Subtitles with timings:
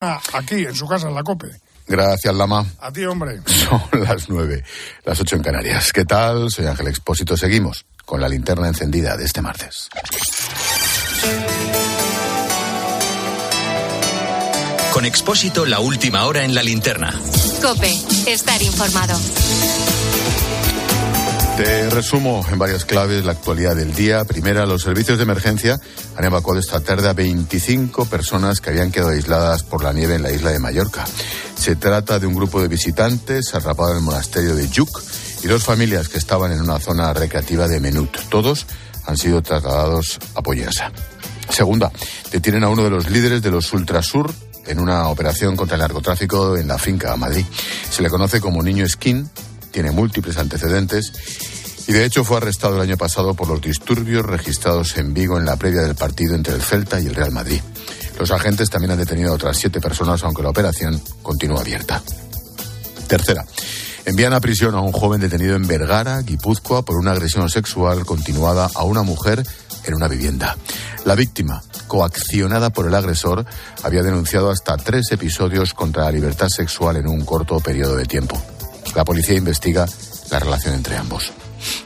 [0.00, 1.48] aquí, en su casa, en la COPE.
[1.86, 2.64] Gracias, Lama.
[2.80, 3.40] A ti, hombre.
[3.46, 4.62] Son las nueve,
[5.04, 5.92] las ocho en Canarias.
[5.92, 6.50] ¿Qué tal?
[6.50, 7.36] Soy Ángel Expósito.
[7.36, 9.88] Seguimos con la linterna encendida de este martes.
[14.92, 17.12] Con Expósito, la última hora en la linterna.
[17.62, 17.94] Cope,
[18.26, 19.18] estar informado.
[21.58, 24.24] Te resumo en varias claves la actualidad del día.
[24.24, 25.80] Primera, los servicios de emergencia
[26.16, 30.22] han evacuado esta tarde a 25 personas que habían quedado aisladas por la nieve en
[30.22, 31.04] la isla de Mallorca.
[31.56, 35.02] Se trata de un grupo de visitantes atrapados en el monasterio de Yuc
[35.42, 38.16] y dos familias que estaban en una zona recreativa de Menut.
[38.28, 38.64] Todos
[39.06, 40.92] han sido trasladados a Pollensa.
[41.48, 41.90] Segunda,
[42.30, 44.32] detienen a uno de los líderes de los Ultrasur
[44.64, 47.44] en una operación contra el narcotráfico en la finca Madrid.
[47.90, 49.28] Se le conoce como Niño Skin,
[49.78, 51.12] tiene múltiples antecedentes
[51.86, 55.44] y de hecho fue arrestado el año pasado por los disturbios registrados en Vigo en
[55.44, 57.60] la previa del partido entre el Celta y el Real Madrid.
[58.18, 62.02] Los agentes también han detenido a otras siete personas, aunque la operación continúa abierta.
[63.06, 63.44] Tercera.
[64.04, 68.68] Envían a prisión a un joven detenido en Vergara, Guipúzcoa, por una agresión sexual continuada
[68.74, 69.46] a una mujer
[69.84, 70.56] en una vivienda.
[71.04, 73.46] La víctima, coaccionada por el agresor,
[73.84, 78.42] había denunciado hasta tres episodios contra la libertad sexual en un corto periodo de tiempo.
[78.94, 79.86] La policía investiga
[80.30, 81.32] la relación entre ambos.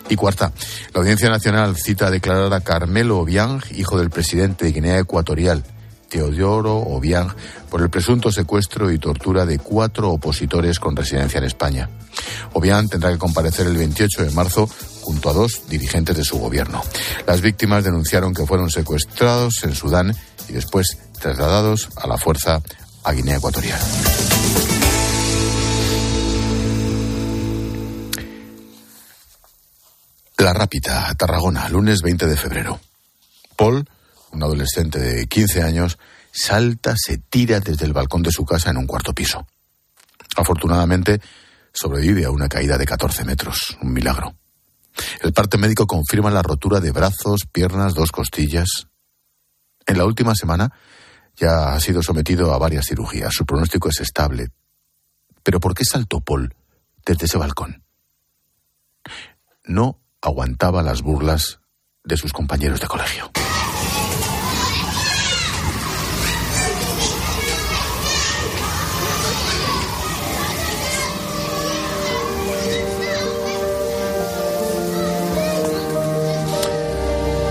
[0.09, 0.53] Y cuarta,
[0.93, 5.65] la Audiencia Nacional cita a declarar a Carmelo Obiang, hijo del presidente de Guinea Ecuatorial,
[6.09, 7.35] Teodoro Obiang,
[7.71, 11.89] por el presunto secuestro y tortura de cuatro opositores con residencia en España.
[12.53, 14.69] Obiang tendrá que comparecer el 28 de marzo
[15.01, 16.83] junto a dos dirigentes de su gobierno.
[17.27, 20.15] Las víctimas denunciaron que fueron secuestrados en Sudán
[20.49, 22.61] y después trasladados a la fuerza
[23.05, 23.81] a Guinea Ecuatorial.
[30.43, 32.81] La Rápita, Tarragona, lunes 20 de febrero.
[33.55, 33.89] Paul,
[34.33, 36.01] un adolescente de 15 años,
[36.33, 39.47] salta, se tira desde el balcón de su casa en un cuarto piso.
[40.37, 41.21] Afortunadamente,
[41.73, 44.35] sobrevive a una caída de 14 metros, un milagro.
[45.21, 48.89] El parte médico confirma la rotura de brazos, piernas, dos costillas.
[49.87, 50.73] En la última semana
[51.37, 53.33] ya ha sido sometido a varias cirugías.
[53.33, 54.49] Su pronóstico es estable.
[55.45, 56.53] Pero ¿por qué saltó Paul
[57.07, 57.85] desde ese balcón?
[59.65, 61.61] No aguantaba las burlas
[62.05, 63.31] de sus compañeros de colegio.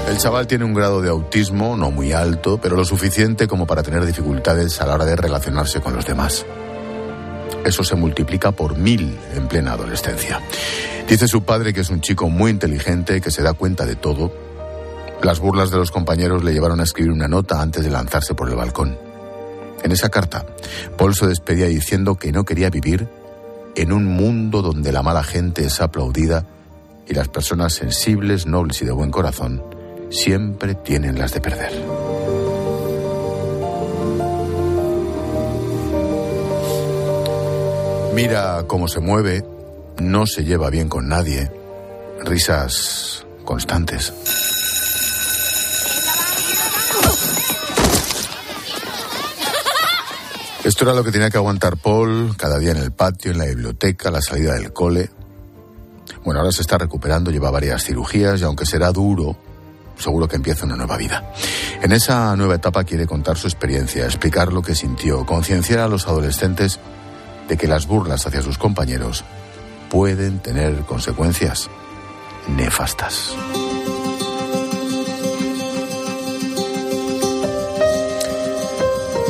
[0.10, 3.82] El chaval tiene un grado de autismo no muy alto, pero lo suficiente como para
[3.82, 6.46] tener dificultades a la hora de relacionarse con los demás.
[7.66, 10.42] Eso se multiplica por mil en plena adolescencia.
[11.08, 14.34] Dice su padre que es un chico muy inteligente, que se da cuenta de todo.
[15.22, 18.50] Las burlas de los compañeros le llevaron a escribir una nota antes de lanzarse por
[18.50, 18.98] el balcón.
[19.84, 20.46] En esa carta,
[20.98, 23.08] Paul se despedía diciendo que no quería vivir
[23.76, 26.46] en un mundo donde la mala gente es aplaudida
[27.08, 29.64] y las personas sensibles, nobles y de buen corazón
[30.10, 32.01] siempre tienen las de perder.
[38.14, 39.46] Mira cómo se mueve,
[40.00, 41.50] no se lleva bien con nadie,
[42.26, 44.12] risas constantes.
[50.66, 53.46] Esto era lo que tenía que aguantar Paul cada día en el patio, en la
[53.46, 55.10] biblioteca, la salida del cole.
[56.26, 59.38] Bueno, ahora se está recuperando, lleva varias cirugías y aunque será duro,
[59.98, 61.34] seguro que empieza una nueva vida.
[61.82, 66.08] En esa nueva etapa quiere contar su experiencia, explicar lo que sintió, concienciar a los
[66.08, 66.80] adolescentes
[67.48, 69.24] de que las burlas hacia sus compañeros
[69.90, 71.70] pueden tener consecuencias
[72.48, 73.36] nefastas.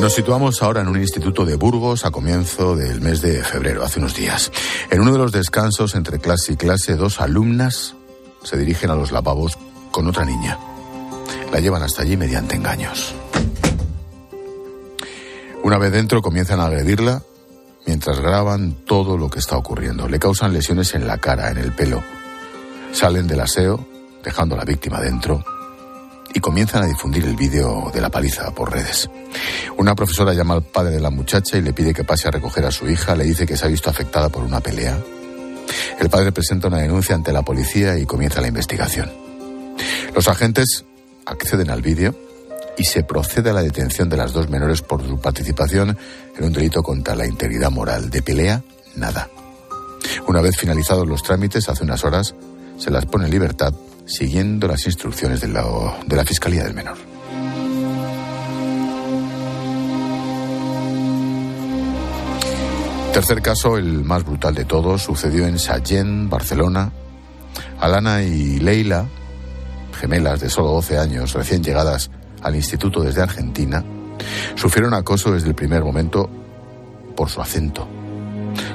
[0.02, 4.00] Nos situamos ahora en un instituto de Burgos a comienzo del mes de febrero, hace
[4.00, 4.50] unos días.
[4.90, 7.94] En uno de los descansos entre clase y clase, dos alumnas
[8.42, 9.56] se dirigen a los lavabos
[9.92, 10.58] con otra niña.
[11.52, 13.14] La llevan hasta allí mediante engaños.
[15.62, 17.22] Una vez dentro comienzan a agredirla
[17.86, 20.08] mientras graban todo lo que está ocurriendo.
[20.08, 22.02] Le causan lesiones en la cara, en el pelo.
[22.92, 23.86] Salen del aseo,
[24.22, 25.44] dejando a la víctima dentro,
[26.34, 29.10] y comienzan a difundir el vídeo de la paliza por redes.
[29.76, 32.64] Una profesora llama al padre de la muchacha y le pide que pase a recoger
[32.64, 34.98] a su hija, le dice que se ha visto afectada por una pelea.
[35.98, 39.10] El padre presenta una denuncia ante la policía y comienza la investigación.
[40.14, 40.84] Los agentes
[41.26, 42.14] acceden al vídeo
[42.76, 45.96] y se procede a la detención de las dos menores por su participación
[46.36, 48.10] en un delito contra la integridad moral.
[48.10, 48.62] De pelea,
[48.96, 49.28] nada.
[50.26, 52.34] Una vez finalizados los trámites, hace unas horas,
[52.78, 53.72] se las pone en libertad
[54.06, 55.64] siguiendo las instrucciones de la,
[56.06, 56.96] de la Fiscalía del Menor.
[63.12, 66.92] Tercer caso, el más brutal de todos, sucedió en Sallent, Barcelona.
[67.78, 69.06] Alana y Leila,
[70.00, 72.10] gemelas de solo 12 años, recién llegadas
[72.42, 73.84] al instituto desde Argentina,
[74.54, 76.28] sufrieron acoso desde el primer momento
[77.16, 77.86] por su acento.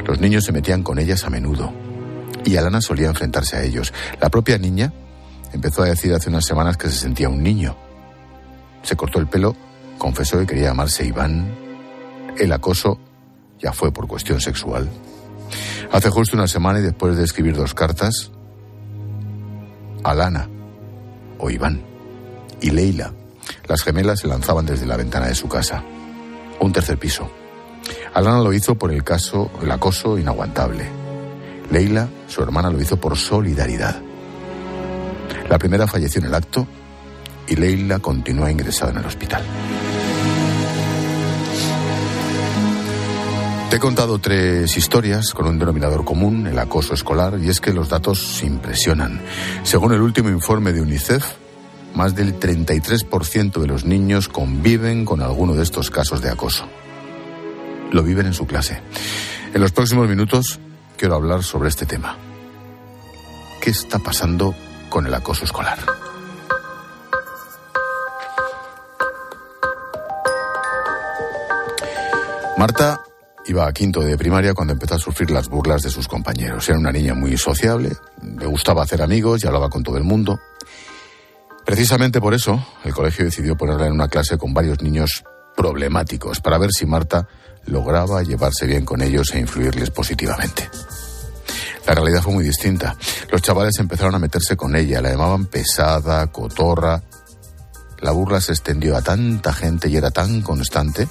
[0.06, 1.74] Los niños se metían con ellas a menudo
[2.46, 3.94] y Alana solía enfrentarse a ellos.
[4.22, 4.94] La propia niña
[5.54, 7.76] empezó a decir hace unas semanas que se sentía un niño.
[8.84, 9.56] Se cortó el pelo,
[9.98, 11.54] confesó que quería llamarse Iván.
[12.38, 13.00] El acoso
[13.60, 14.88] ya fue por cuestión sexual.
[15.92, 18.32] Hace justo una semana y después de escribir dos cartas,
[20.04, 20.48] Alana
[21.40, 21.82] o Iván
[22.62, 23.14] y Leila,
[23.68, 25.84] las gemelas se lanzaban desde la ventana de su casa,
[26.60, 27.30] un tercer piso.
[28.14, 30.90] Alana lo hizo por el caso, el acoso inaguantable.
[31.72, 34.02] Leila, su hermana, lo hizo por solidaridad.
[35.50, 36.68] La primera falleció en el acto
[37.48, 39.44] y Leila continúa ingresada en el hospital.
[43.70, 47.74] Te he contado tres historias con un denominador común, el acoso escolar, y es que
[47.74, 49.22] los datos impresionan.
[49.64, 51.26] Según el último informe de UNICEF,
[51.94, 56.68] más del 33% de los niños conviven con alguno de estos casos de acoso.
[57.92, 58.82] Lo viven en su clase.
[59.54, 60.60] En los próximos minutos
[60.98, 62.18] quiero hablar sobre este tema.
[63.62, 64.56] ¿Qué está pasando
[64.90, 65.78] con el acoso escolar?
[72.58, 73.02] Marta
[73.48, 76.68] Iba a quinto de primaria cuando empezó a sufrir las burlas de sus compañeros.
[76.68, 80.38] Era una niña muy sociable, le gustaba hacer amigos y hablaba con todo el mundo.
[81.68, 86.58] Precisamente por eso, el colegio decidió ponerla en una clase con varios niños problemáticos para
[86.58, 87.28] ver si Marta
[87.66, 90.70] lograba llevarse bien con ellos e influirles positivamente.
[91.86, 92.96] La realidad fue muy distinta.
[93.30, 97.04] Los chavales empezaron a meterse con ella, la llamaban pesada, cotorra.
[98.00, 101.06] La burla se extendió a tanta gente y era tan constante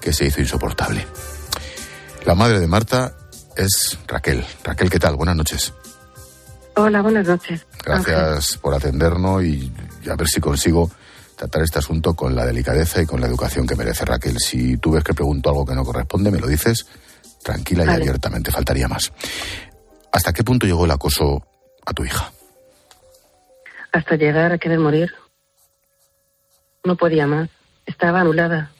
[0.00, 1.06] que se hizo insoportable.
[2.24, 3.14] La madre de Marta
[3.58, 4.42] es Raquel.
[4.64, 5.16] Raquel, ¿qué tal?
[5.16, 5.74] Buenas noches.
[6.76, 7.66] Hola, buenas noches.
[7.84, 9.72] Gracias por atendernos y
[10.10, 10.90] a ver si consigo
[11.36, 14.38] tratar este asunto con la delicadeza y con la educación que merece Raquel.
[14.38, 16.86] Si tú ves que pregunto algo que no corresponde, me lo dices
[17.42, 19.12] tranquila y abiertamente, faltaría más.
[20.10, 21.46] ¿Hasta qué punto llegó el acoso
[21.84, 22.32] a tu hija?
[23.92, 25.12] Hasta llegar a querer morir.
[26.84, 27.50] No podía más.
[27.86, 28.70] Estaba anulada.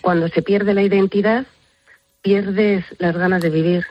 [0.00, 1.46] Cuando se pierde la identidad,
[2.20, 3.86] pierdes las ganas de vivir.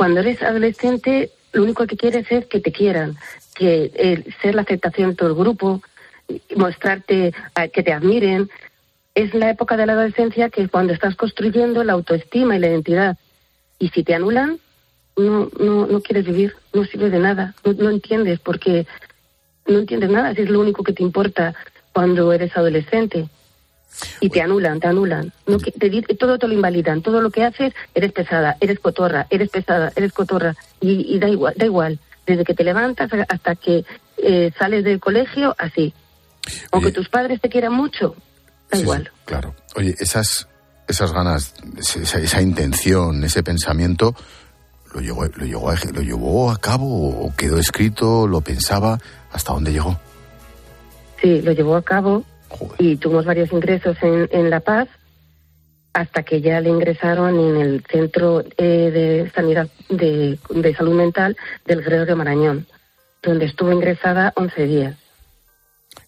[0.00, 3.18] Cuando eres adolescente, lo único que quieres es que te quieran,
[3.54, 5.82] que eh, ser la aceptación de todo el grupo,
[6.56, 7.34] mostrarte,
[7.70, 8.48] que te admiren.
[9.14, 13.18] Es la época de la adolescencia que cuando estás construyendo la autoestima y la identidad.
[13.78, 14.58] Y si te anulan,
[15.18, 18.86] no, no, no quieres vivir, no sirve de nada, no, no entiendes porque
[19.66, 21.54] no entiendes nada, si es lo único que te importa
[21.92, 23.28] cuando eres adolescente
[24.20, 25.32] y te anulan, te anulan.
[25.46, 25.72] No, te,
[26.14, 27.02] todo te lo invalidan.
[27.02, 30.56] Todo lo que haces, eres pesada, eres cotorra, eres pesada, eres cotorra.
[30.80, 31.98] Y, da igual, da igual.
[32.26, 33.84] Desde que te levantas hasta que
[34.18, 35.94] eh, sales del colegio, así.
[36.72, 38.14] Aunque tus padres te quieran mucho,
[38.70, 39.10] da igual.
[39.24, 39.54] claro.
[39.76, 40.48] Oye, esas,
[40.88, 44.14] esas ganas, esa, esa, intención, ese pensamiento,
[44.94, 48.98] ¿lo llevó, lo, llevó a, ¿lo llevó a cabo o quedó escrito, lo pensaba?
[49.32, 50.00] ¿Hasta dónde llegó?
[51.20, 52.24] Sí, lo llevó a cabo
[52.78, 54.88] y tuvimos varios ingresos en, en La Paz
[55.92, 61.36] hasta que ya le ingresaron en el Centro eh, de Sanidad de, de, Salud Mental
[61.64, 62.66] del Gregorio Marañón,
[63.22, 64.96] donde estuvo ingresada 11 días.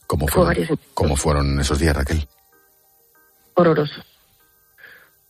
[0.06, 2.26] ¿Cómo fueron, ¿Cómo fueron esos días, Raquel?
[3.54, 4.04] Horrorosos.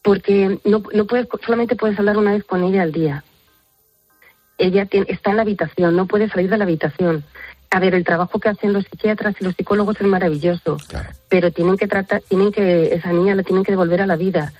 [0.03, 3.25] Porque no, no puedes, solamente puedes hablar una vez con ella al día.
[4.59, 7.25] Ella tiene, está en la habitación, no puede salir de la habitación
[7.73, 10.77] a ver, el trabajo que hacen los psiquiatras y los psicólogos es maravilloso,
[11.31, 14.53] pero tienen que tratar, tienen que, esa niña la tienen que devolver a la vida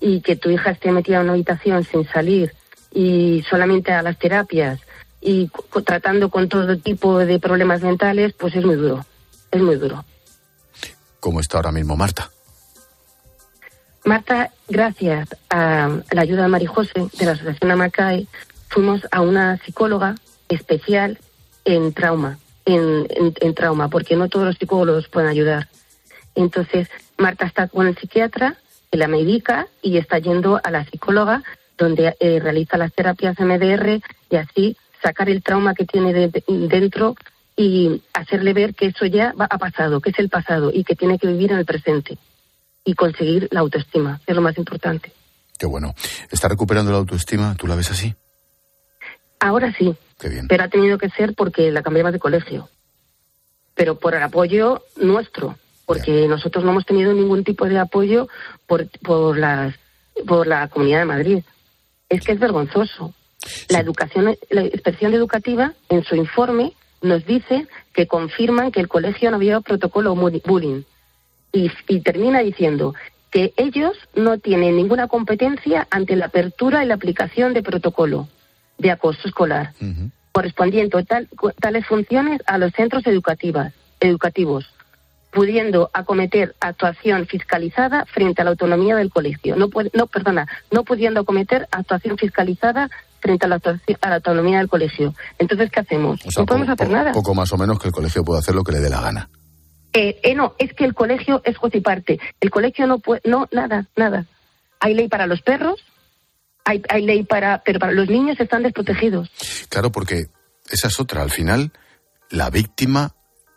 [0.00, 2.54] y que tu hija esté metida en una habitación sin salir
[2.90, 4.80] y solamente a las terapias
[5.20, 5.50] y
[5.84, 9.04] tratando con todo tipo de problemas mentales, pues es muy duro,
[9.50, 10.02] es muy duro.
[11.20, 12.30] ¿Cómo está ahora mismo Marta?
[14.06, 18.26] Marta, gracias a la ayuda de Marijose de la Asociación Amacay,
[18.68, 20.14] fuimos a una psicóloga
[20.48, 21.18] especial
[21.66, 23.06] en trauma en,
[23.40, 25.68] en, trauma, porque no todos los psicólogos pueden ayudar.
[26.34, 28.56] Entonces, Marta está con el psiquiatra,
[28.90, 31.42] que la medica y está yendo a la psicóloga,
[31.76, 37.14] donde eh, realiza las terapias MDR y así sacar el trauma que tiene dentro
[37.56, 40.96] y hacerle ver que eso ya va, ha pasado, que es el pasado y que
[40.96, 42.18] tiene que vivir en el presente
[42.84, 45.12] y conseguir la autoestima, es lo más importante.
[45.58, 45.94] Qué bueno.
[46.30, 47.54] ¿Está recuperando la autoestima?
[47.56, 48.14] ¿Tú la ves así?
[49.40, 49.94] Ahora sí,
[50.48, 52.68] pero ha tenido que ser porque la cambiamos de colegio.
[53.74, 55.56] Pero por el apoyo nuestro,
[55.86, 58.28] porque nosotros no hemos tenido ningún tipo de apoyo
[58.66, 59.74] por, por las
[60.26, 61.44] por la Comunidad de Madrid.
[62.08, 63.12] Es que es vergonzoso.
[63.68, 69.30] La educación, la inspección educativa, en su informe, nos dice que confirman que el colegio
[69.30, 70.82] no había protocolo bullying.
[71.52, 72.94] Y, termina diciendo
[73.30, 78.28] que ellos no tienen ninguna competencia ante la apertura y la aplicación de protocolo
[78.78, 79.72] de acoso escolar,
[80.32, 81.28] correspondiendo tal,
[81.60, 84.70] tales funciones a los centros educativas, educativos,
[85.30, 89.56] pudiendo acometer actuación fiscalizada frente a la autonomía del colegio.
[89.56, 92.88] No, no perdona, no pudiendo acometer actuación fiscalizada
[93.20, 93.60] frente a la,
[94.14, 95.14] autonomía del colegio.
[95.38, 96.20] Entonces, ¿qué hacemos?
[96.36, 97.12] no podemos hacer nada.
[97.12, 99.28] Poco más o menos que el colegio pueda hacer lo que le dé la gana.
[99.94, 102.20] Eh, eh, no, es que el colegio es juez y parte.
[102.40, 104.26] El colegio no puede, no, nada, nada.
[104.80, 105.80] Hay ley para los perros,
[106.64, 109.30] hay, hay ley para, pero para los niños están desprotegidos.
[109.68, 110.26] Claro, porque
[110.70, 111.22] esa es otra.
[111.22, 111.72] Al final,
[112.30, 113.14] la víctima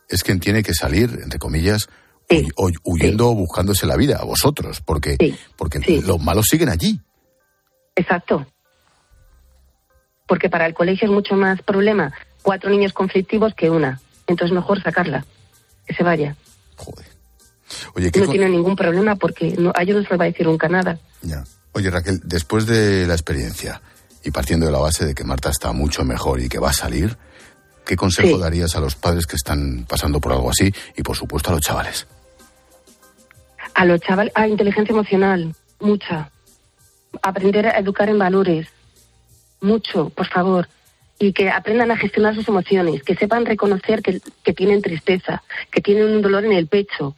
[0.10, 1.90] es quien tiene que salir, entre comillas,
[2.84, 5.18] huyendo o buscándose la vida, a vosotros, porque,
[5.56, 7.00] porque los malos siguen allí.
[7.96, 8.46] Exacto
[10.28, 14.00] porque para el colegio es mucho más problema cuatro niños conflictivos que una.
[14.28, 15.26] Entonces mejor sacarla,
[15.86, 16.36] que se vaya.
[16.76, 17.08] Joder.
[17.96, 21.00] no tiene ningún problema porque a ellos no se les va a decir nunca nada.
[21.22, 21.44] Ya.
[21.78, 23.84] Oye Raquel, después de la experiencia
[24.24, 26.74] y partiendo de la base de que Marta está mucho mejor y que va a
[26.74, 27.16] salir,
[27.86, 31.52] ¿qué consejo darías a los padres que están pasando por algo así y por supuesto
[31.52, 32.08] a los chavales?
[33.76, 36.32] A los chavales, a inteligencia emocional, mucha.
[37.22, 38.70] Aprender a educar en valores,
[39.62, 40.68] mucho, por favor,
[41.20, 46.06] y que aprendan a gestionar sus emociones, que sepan reconocer que, tienen tristeza, que tienen
[46.08, 47.16] un dolor en el pecho,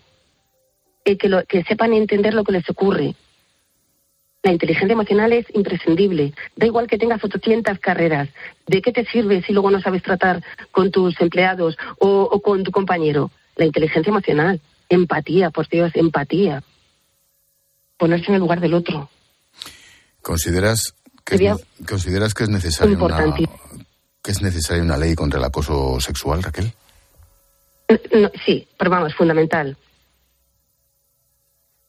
[1.06, 3.16] y que, lo, que sepan entender lo que les ocurre.
[4.42, 6.34] La inteligencia emocional es imprescindible.
[6.56, 8.30] Da igual que tengas 800 carreras.
[8.68, 10.42] ¿De qué te sirve si luego no sabes tratar
[10.72, 13.32] con tus empleados o, o con tu compañero?
[13.58, 14.62] La inteligencia emocional.
[14.88, 16.64] Empatía, por Dios, empatía.
[17.98, 19.10] Ponerse en el lugar del otro.
[20.22, 20.96] ¿Consideras
[21.88, 23.36] ¿Consideras que es necesaria una,
[24.24, 26.74] que es necesaria una ley contra el acoso sexual, Raquel?
[28.46, 29.78] sí, pero vamos, fundamental.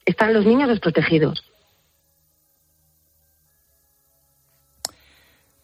[0.04, 1.49] Están los niños desprotegidos.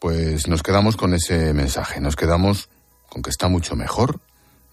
[0.07, 2.69] Pues nos quedamos con ese mensaje, nos quedamos
[3.09, 4.21] con que está mucho mejor,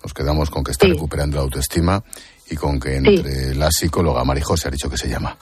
[0.03, 2.03] nos quedamos con que está recuperando la autoestima
[2.51, 5.35] y con que entre la psicóloga Marijose ha dicho que se llama.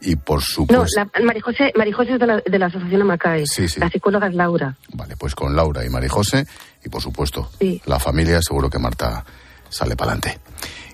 [0.00, 0.98] Y por supuesto.
[0.98, 3.44] No, la, Marijose, es de la, de la Asociación Amacae.
[3.46, 3.80] Sí, sí.
[3.80, 4.78] La psicóloga es Laura.
[4.94, 6.46] Vale, pues con Laura y Marijose
[6.82, 7.50] y por supuesto
[7.84, 9.26] la familia, seguro que Marta
[9.68, 10.40] sale para adelante.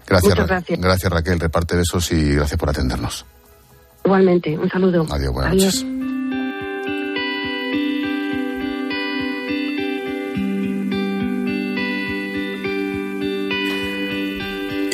[0.08, 0.80] Gracias, gracias.
[0.80, 3.24] Gracias Raquel, reparte besos y gracias por atendernos.
[4.04, 5.06] Igualmente, un saludo.
[5.08, 5.99] Adiós, buenas noches.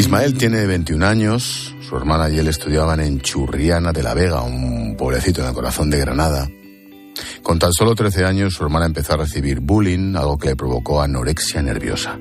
[0.07, 4.95] Ismael tiene 21 años, su hermana y él estudiaban en Churriana de la Vega, un
[4.97, 6.49] pueblecito en el corazón de Granada.
[7.43, 11.03] Con tan solo 13 años, su hermana empezó a recibir bullying, algo que le provocó
[11.03, 12.21] anorexia nerviosa.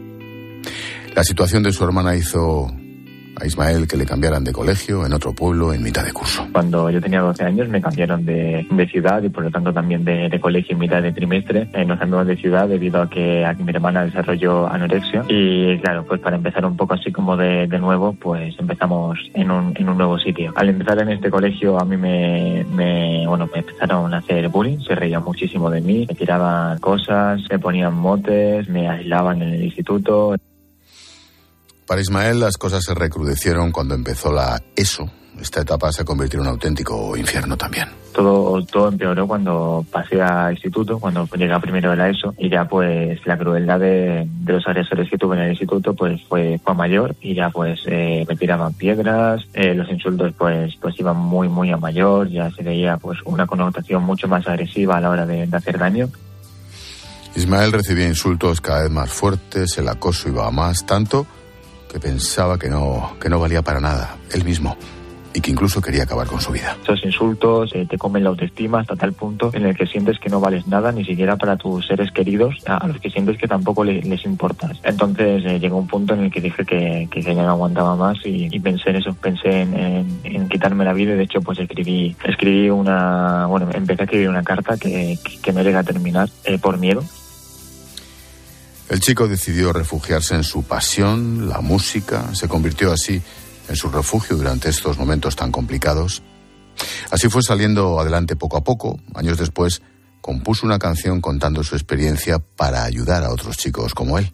[1.13, 2.75] La situación de su hermana hizo
[3.39, 6.47] a Ismael que le cambiaran de colegio en otro pueblo en mitad de curso.
[6.51, 10.39] Cuando yo tenía 12 años me cambiaron de, ciudad y por lo tanto también de,
[10.39, 11.67] colegio en mitad de trimestre.
[11.73, 16.21] Eh, nos cambiamos de ciudad debido a que, mi hermana desarrolló anorexia y claro, pues
[16.21, 20.17] para empezar un poco así como de, nuevo, pues empezamos en un, en un nuevo
[20.19, 20.53] sitio.
[20.55, 24.79] Al empezar en este colegio a mí me, me, bueno, me empezaron a hacer bullying,
[24.79, 29.63] se reían muchísimo de mí, me tiraban cosas, me ponían motes, me aislaban en el
[29.63, 30.35] instituto.
[31.87, 35.09] Para Ismael las cosas se recrudecieron cuando empezó la ESO.
[35.39, 37.89] Esta etapa se convirtió en un auténtico infierno también.
[38.13, 42.65] Todo, todo empeoró cuando pasé a instituto, cuando llegué primero de la ESO, y ya
[42.65, 47.15] pues la crueldad de, los agresores que tuve en el instituto pues fue, fue mayor
[47.19, 51.69] y ya pues eh, me tiraban piedras, eh, los insultos pues pues iban muy muy
[51.71, 55.45] a mayor, ya se veía pues una connotación mucho más agresiva a la hora de,
[55.45, 56.07] de hacer daño.
[57.35, 61.27] Ismael recibía insultos cada vez más fuertes, el acoso iba a más, tanto
[61.95, 64.75] que pensaba que no, que no valía para nada, él mismo,
[65.33, 66.75] y que incluso quería acabar con su vida.
[66.83, 70.27] Esos insultos eh, te comen la autoestima hasta tal punto en el que sientes que
[70.27, 73.85] no vales nada, ni siquiera para tus seres queridos, a los que sientes que tampoco
[73.85, 74.77] les importas.
[74.83, 78.17] Entonces eh, llegó un punto en el que dije que, que, ya no aguantaba más
[78.25, 82.69] y, pensé en eso, pensé en, quitarme la vida y de hecho pues escribí, escribí
[82.69, 86.77] una, bueno, empecé a escribir una carta que, que no llega a terminar eh, por
[86.77, 87.05] miedo
[88.89, 93.21] el chico decidió refugiarse en su pasión, la música, se convirtió así
[93.67, 96.21] en su refugio durante estos momentos tan complicados.
[97.09, 98.99] Así fue saliendo adelante poco a poco.
[99.15, 99.81] Años después,
[100.21, 104.33] compuso una canción contando su experiencia para ayudar a otros chicos como él.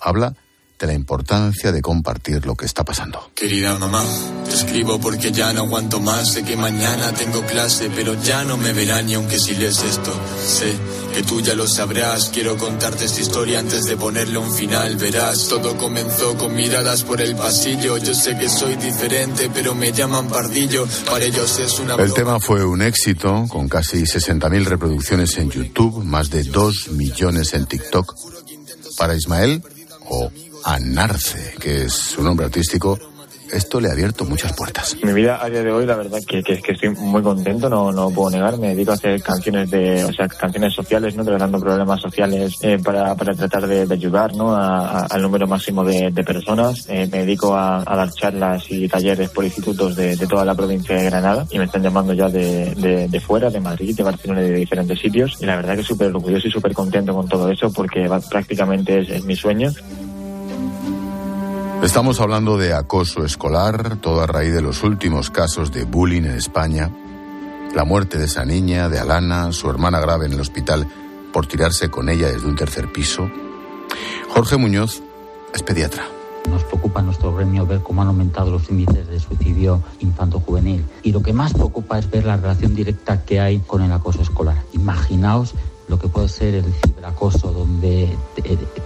[0.00, 0.34] Habla
[0.78, 3.30] de la importancia de compartir lo que está pasando.
[3.34, 4.04] Querida mamá,
[4.44, 6.32] te escribo porque ya no aguanto más.
[6.32, 10.12] Sé que mañana tengo clase, pero ya no me verán ni aunque si lees esto.
[10.44, 10.74] Sé
[11.14, 12.30] que tú ya lo sabrás.
[12.30, 14.96] Quiero contarte esta historia antes de ponerle un final.
[14.96, 17.98] Verás, todo comenzó con miradas por el pasillo.
[17.98, 20.86] Yo sé que soy diferente, pero me llaman pardillo.
[21.08, 21.94] Para ellos es una.
[21.94, 27.54] El tema fue un éxito, con casi 60.000 reproducciones en YouTube, más de 2 millones
[27.54, 28.14] en TikTok.
[28.96, 29.62] Para Ismael,
[30.08, 30.30] o
[30.64, 32.98] Anarce, que es su nombre artístico,
[33.52, 34.96] esto le ha abierto muchas puertas.
[35.02, 37.92] Mi vida a día de hoy, la verdad que, que, que estoy muy contento, no,
[37.92, 38.58] no puedo negar.
[38.58, 41.24] Me dedico a hacer canciones de, o sea, canciones sociales, ¿no?
[41.24, 44.54] Tratando problemas sociales eh, para, para tratar de, de ayudar, ¿no?
[44.54, 46.86] A, a, al número máximo de, de personas.
[46.88, 50.54] Eh, me dedico a, a, dar charlas y talleres por institutos de, de, toda la
[50.54, 54.42] provincia de Granada y me están llamando ya de, de, fuera, de Madrid, de Barcelona
[54.42, 55.36] y de diferentes sitios.
[55.40, 59.10] Y la verdad que súper orgulloso y súper contento con todo eso porque prácticamente es,
[59.10, 59.70] es mi sueño.
[61.84, 66.30] Estamos hablando de acoso escolar, todo a raíz de los últimos casos de bullying en
[66.30, 66.90] España,
[67.74, 70.88] la muerte de esa niña, de Alana, su hermana grave en el hospital
[71.30, 73.30] por tirarse con ella desde un tercer piso.
[74.30, 75.02] Jorge Muñoz
[75.54, 76.04] es pediatra.
[76.48, 80.86] Nos preocupa en nuestro gremio ver cómo han aumentado los índices de suicidio infanto-juvenil.
[81.02, 84.22] Y lo que más preocupa es ver la relación directa que hay con el acoso
[84.22, 84.56] escolar.
[84.72, 85.54] Imaginaos
[85.88, 88.16] lo que puede ser el ciberacoso, donde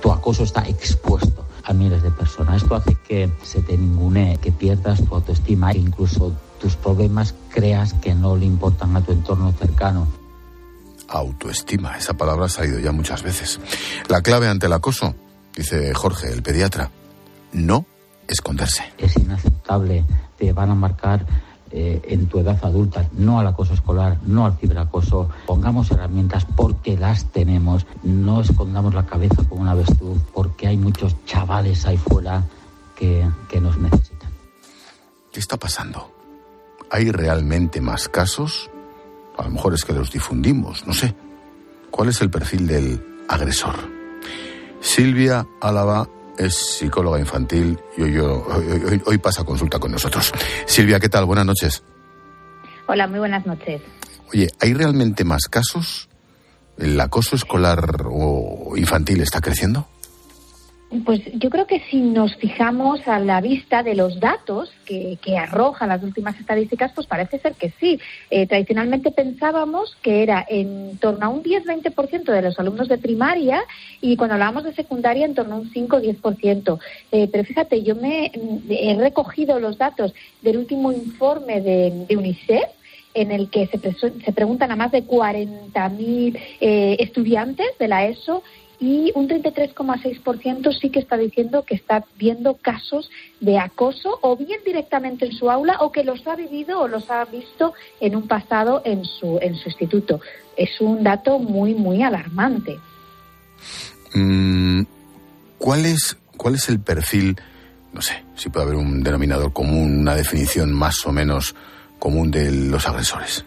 [0.03, 2.63] tu acoso está expuesto a miles de personas.
[2.63, 7.95] Esto hace que se te ningune, que pierdas tu autoestima e incluso tus problemas creas
[7.95, 10.09] que no le importan a tu entorno cercano.
[11.09, 13.61] Autoestima, esa palabra ha salido ya muchas veces.
[14.09, 15.15] La clave ante el acoso,
[15.55, 16.91] dice Jorge, el pediatra,
[17.53, 17.87] no
[18.27, 18.85] esconderse.
[18.99, 20.05] Es inaceptable,
[20.37, 21.27] te van a marcar
[21.71, 25.29] eh, en tu edad adulta, no al acoso escolar, no al ciberacoso.
[25.47, 31.15] Pongamos herramientas porque las tenemos, no escondamos la cabeza como una avestruz porque hay muchos
[31.27, 32.45] chavales ahí fuera
[32.97, 34.31] que, que nos necesitan.
[35.33, 36.11] ¿Qué está pasando?
[36.91, 38.71] ¿Hay realmente más casos?
[39.37, 41.15] A lo mejor es que los difundimos, no sé.
[41.91, 43.77] ¿Cuál es el perfil del agresor?
[44.81, 50.33] Silvia Álava es psicóloga infantil y hoy, hoy, pasa consulta con nosotros.
[50.67, 51.25] Silvia, ¿qué tal?
[51.25, 51.83] Buenas noches.
[52.87, 53.83] Hola, muy buenas noches.
[54.33, 56.09] Oye, ¿hay realmente más casos?
[56.79, 59.89] ¿El acoso escolar o infantil está creciendo?
[61.05, 65.37] Pues yo creo que si nos fijamos a la vista de los datos que, que
[65.37, 68.01] arrojan las últimas estadísticas, pues parece ser que sí.
[68.31, 73.63] Eh, tradicionalmente pensábamos que era en torno a un 10-20% de los alumnos de primaria
[74.01, 76.79] y cuando hablábamos de secundaria en torno a un 5-10%.
[77.13, 78.33] Eh, pero fíjate, yo me
[78.71, 82.65] he recogido los datos del último informe de, UNICEF
[83.13, 88.43] en el que se, se, preguntan a más de 40.000 eh, estudiantes de la ESO
[88.81, 93.11] y un 33,6% sí que está diciendo que está viendo casos
[93.41, 97.11] de acoso o bien directamente en su aula o que los ha vivido o los
[97.11, 100.21] ha visto en un pasado en su, en su instituto.
[100.57, 102.79] Es un dato muy, muy alarmante.
[104.15, 104.83] Mm,
[105.59, 107.37] ¿cuál, es, ¿Cuál es el perfil?
[107.93, 111.55] No sé, si puede haber un denominador común, una definición más o menos
[111.99, 113.45] común de los agresores.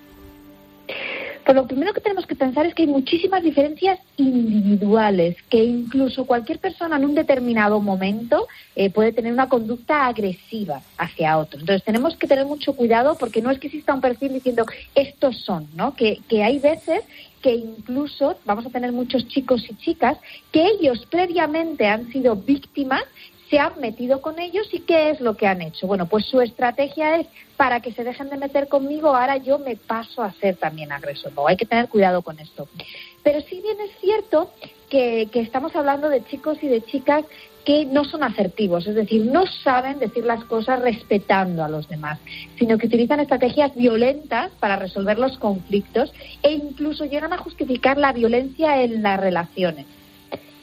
[1.43, 6.25] Pues lo primero que tenemos que pensar es que hay muchísimas diferencias individuales, que incluso
[6.25, 11.61] cualquier persona en un determinado momento eh, puede tener una conducta agresiva hacia otros.
[11.61, 15.37] Entonces tenemos que tener mucho cuidado porque no es que exista un perfil diciendo estos
[15.43, 15.95] son, ¿no?
[15.95, 17.03] Que, que hay veces
[17.41, 20.17] que incluso vamos a tener muchos chicos y chicas
[20.51, 23.03] que ellos previamente han sido víctimas
[23.51, 25.85] se han metido con ellos y qué es lo que han hecho.
[25.85, 29.75] Bueno, pues su estrategia es para que se dejen de meter conmigo, ahora yo me
[29.75, 31.33] paso a ser también agresor.
[31.33, 32.69] No, hay que tener cuidado con esto.
[33.23, 34.51] Pero sí bien es cierto
[34.89, 37.25] que, que estamos hablando de chicos y de chicas
[37.65, 42.19] que no son asertivos, es decir, no saben decir las cosas respetando a los demás,
[42.57, 46.11] sino que utilizan estrategias violentas para resolver los conflictos
[46.41, 49.85] e incluso llegan a justificar la violencia en las relaciones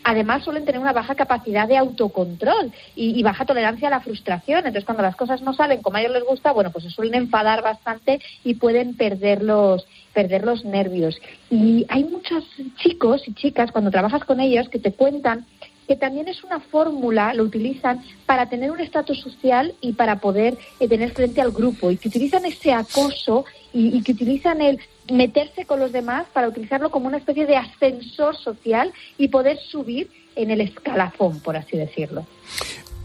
[0.08, 4.60] además suelen tener una baja capacidad de autocontrol y, baja tolerancia a la frustración.
[4.60, 7.14] Entonces, cuando las cosas no salen como a ellos les gusta, bueno, pues se suelen
[7.14, 11.20] enfadar bastante y pueden perder los, perder los nervios.
[11.50, 12.42] Y hay muchos
[12.76, 15.44] chicos y chicas, cuando trabajas con ellos, que te cuentan
[15.88, 20.58] que también es una fórmula, lo utilizan para tener un estatus social y para poder
[20.78, 24.78] eh, tener frente al grupo, y que utilizan ese acoso y, y que utilizan el
[25.10, 30.10] meterse con los demás para utilizarlo como una especie de ascensor social y poder subir
[30.36, 32.26] en el escalafón, por así decirlo.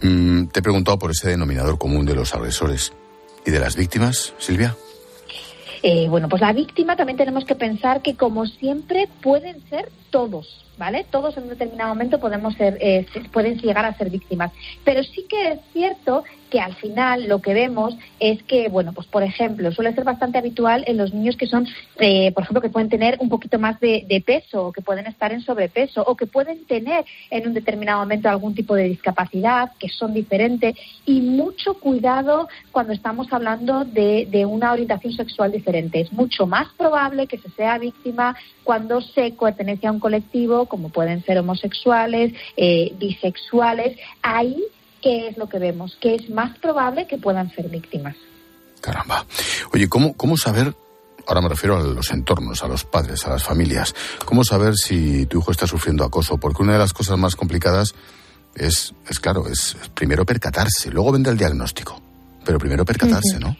[0.01, 2.91] Mm, te he preguntado por ese denominador común de los agresores
[3.45, 4.75] y de las víctimas, Silvia.
[5.81, 10.65] Eh, bueno, pues la víctima también tenemos que pensar que como siempre pueden ser todos
[10.77, 11.05] ¿vale?
[11.09, 14.51] Todos en un determinado momento podemos ser, eh, pueden llegar a ser víctimas.
[14.83, 19.07] Pero sí que es cierto que al final lo que vemos es que, bueno, pues
[19.07, 22.69] por ejemplo, suele ser bastante habitual en los niños que son, eh, por ejemplo, que
[22.69, 26.27] pueden tener un poquito más de, peso, o que pueden estar en sobrepeso, o que
[26.27, 30.75] pueden tener en un determinado momento algún tipo de discapacidad, que son diferentes,
[31.07, 36.01] y mucho cuidado cuando estamos hablando de, de una orientación sexual diferente.
[36.01, 40.89] Es mucho más probable que se sea víctima cuando se pertenece a un colectivo, como
[40.89, 43.97] pueden ser homosexuales, eh, bisexuales.
[44.21, 44.63] Ahí
[45.03, 45.97] ¿qué es lo que vemos?
[46.01, 48.15] Que es más probable que puedan ser víctimas.
[48.81, 49.25] Caramba.
[49.73, 50.73] Oye, ¿cómo, cómo saber
[51.27, 53.95] ahora me refiero a los entornos, a los padres, a las familias.
[54.25, 56.37] ¿Cómo saber si tu hijo está sufriendo acoso?
[56.37, 57.95] Porque una de las cosas más complicadas
[58.55, 61.99] es, es claro, es primero percatarse, luego vendrá el diagnóstico,
[62.45, 63.55] pero primero percatarse, ¿no?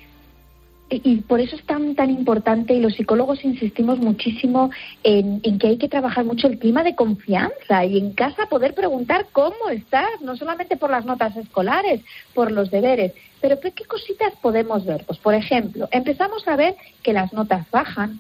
[1.04, 4.72] Y por eso es tan tan importante y los psicólogos insistimos muchísimo
[5.04, 9.28] en, que hay que trabajar mucho el clima de confianza y en casa poder preguntar
[9.32, 12.02] cómo estás, no solamente por las notas escolares,
[12.34, 15.04] por los deberes, pero ¿qué, qué cositas podemos ver?
[15.06, 18.20] Pues por ejemplo, empezamos a ver que las notas bajan,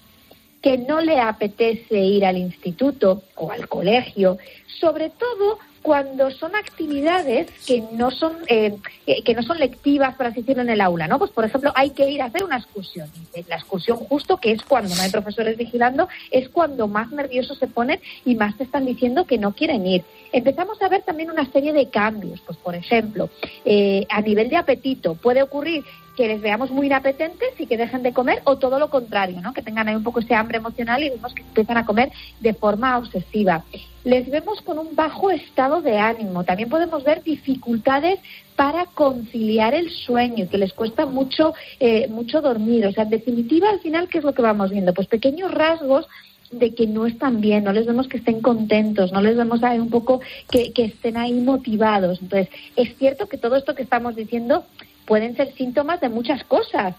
[0.62, 4.38] que no le apetece ir al instituto o al colegio,
[4.79, 8.78] sobre todo cuando son actividades que no son eh,
[9.24, 11.19] que no son lectivas para asistir en el aula, ¿no?
[11.19, 13.10] Pues por ejemplo hay que ir a hacer una excursión.
[13.48, 17.67] La excursión justo que es cuando no hay profesores vigilando es cuando más nerviosos se
[17.67, 20.04] ponen y más te están diciendo que no quieren ir.
[20.32, 23.30] Empezamos a ver también una serie de cambios, pues por ejemplo
[23.65, 25.84] eh, a nivel de apetito puede ocurrir
[26.15, 29.54] que les veamos muy inapetentes y que dejen de comer o todo lo contrario, ¿no?
[29.54, 32.54] Que tengan ahí un poco ese hambre emocional y vemos que empiezan a comer de
[32.54, 33.63] forma obsesiva.
[34.04, 36.43] Les vemos con un bajo estado de ánimo.
[36.43, 38.19] También podemos ver dificultades
[38.56, 42.86] para conciliar el sueño, que les cuesta mucho, eh, mucho dormir.
[42.86, 44.93] O sea, en definitiva, al final, ¿qué es lo que vamos viendo?
[44.93, 46.08] Pues pequeños rasgos
[46.52, 49.80] de que no están bien, no les vemos que estén contentos, no les vemos ahí
[49.80, 50.21] un poco
[50.52, 52.21] que, que estén ahí motivados.
[52.21, 54.65] Entonces, es cierto que todo esto que estamos diciendo
[55.05, 56.95] pueden ser síntomas de muchas cosas.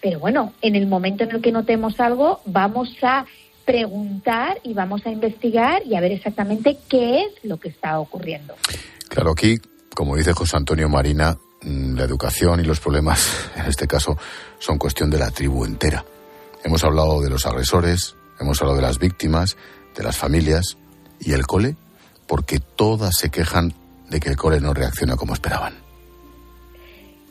[0.00, 3.24] Pero bueno, en el momento en el que notemos algo, vamos a
[3.64, 8.54] preguntar y vamos a investigar y a ver exactamente qué es lo que está ocurriendo.
[9.08, 9.58] Claro, aquí,
[9.94, 14.16] como dice José Antonio Marina, mm, la educación y los problemas, en este caso,
[14.58, 16.04] son cuestión de la tribu entera.
[16.64, 19.56] Hemos hablado de los agresores, hemos hablado de las víctimas,
[19.96, 20.76] de las familias
[21.20, 21.76] y el cole,
[22.26, 23.74] porque todas se quejan
[24.08, 25.81] de que el cole no reacciona como esperaban.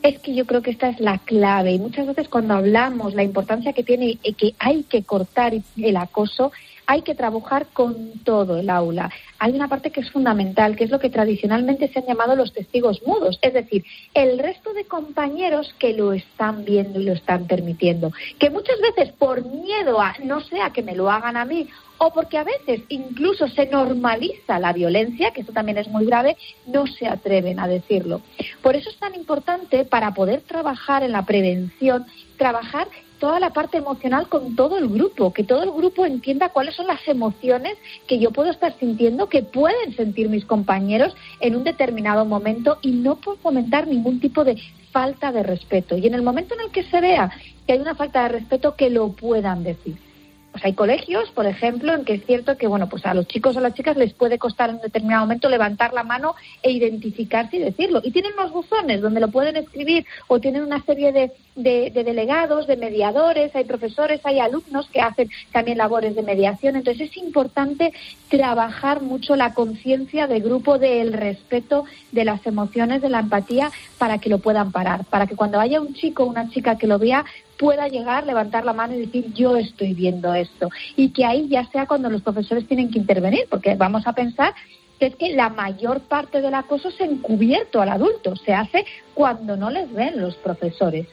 [0.02, 1.72] Es que yo creo que esta es la clave.
[1.72, 5.96] Y muchas veces cuando hablamos la importancia que tiene eh, que hay que cortar el
[5.96, 6.52] acoso,
[6.86, 9.10] hay que trabajar con todo el aula.
[9.38, 12.52] Hay una parte que es fundamental, que es lo que tradicionalmente se han llamado los
[12.52, 17.46] testigos mudos, es decir, el resto de compañeros que lo están viendo y lo están
[17.46, 21.68] permitiendo, que muchas veces por miedo a no sea que me lo hagan a mí
[21.98, 26.36] o porque a veces incluso se normaliza la violencia, que eso también es muy grave,
[26.66, 28.22] no se atreven a decirlo.
[28.60, 32.04] Por eso es tan importante para poder trabajar en la prevención,
[32.36, 32.88] trabajar
[33.22, 36.88] toda la parte emocional con todo el grupo, que todo el grupo entienda cuáles son
[36.88, 42.24] las emociones que yo puedo estar sintiendo, que pueden sentir mis compañeros en un determinado
[42.24, 45.96] momento y no por fomentar ningún tipo de falta de respeto.
[45.96, 47.30] Y en el momento en el que se vea
[47.64, 50.11] que hay una falta de respeto, que lo puedan decir
[50.52, 53.56] pues hay colegios, por ejemplo, en que es cierto que bueno, pues a los chicos
[53.56, 56.70] o a las chicas les puede costar en un determinado momento levantar la mano e
[56.70, 58.00] identificarse y decirlo.
[58.04, 62.66] Y tienen unos buzones donde lo pueden escribir o tienen una serie de, de, delegados,
[62.66, 66.76] de mediadores, hay profesores, hay alumnos que hacen también labores de mediación.
[66.76, 67.92] Entonces es importante
[68.28, 74.18] trabajar mucho la conciencia del grupo del respeto de las emociones, de la empatía, para
[74.18, 76.98] que lo puedan parar, para que cuando haya un chico o una chica que lo
[76.98, 77.24] vea
[77.62, 80.68] pueda llegar, levantar la mano y decir yo estoy viendo esto.
[80.96, 84.52] Y que ahí ya sea cuando los profesores tienen que intervenir, porque vamos a pensar
[84.98, 89.56] que es que la mayor parte del acoso es encubierto al adulto, se hace cuando
[89.56, 91.06] no les ven los profesores.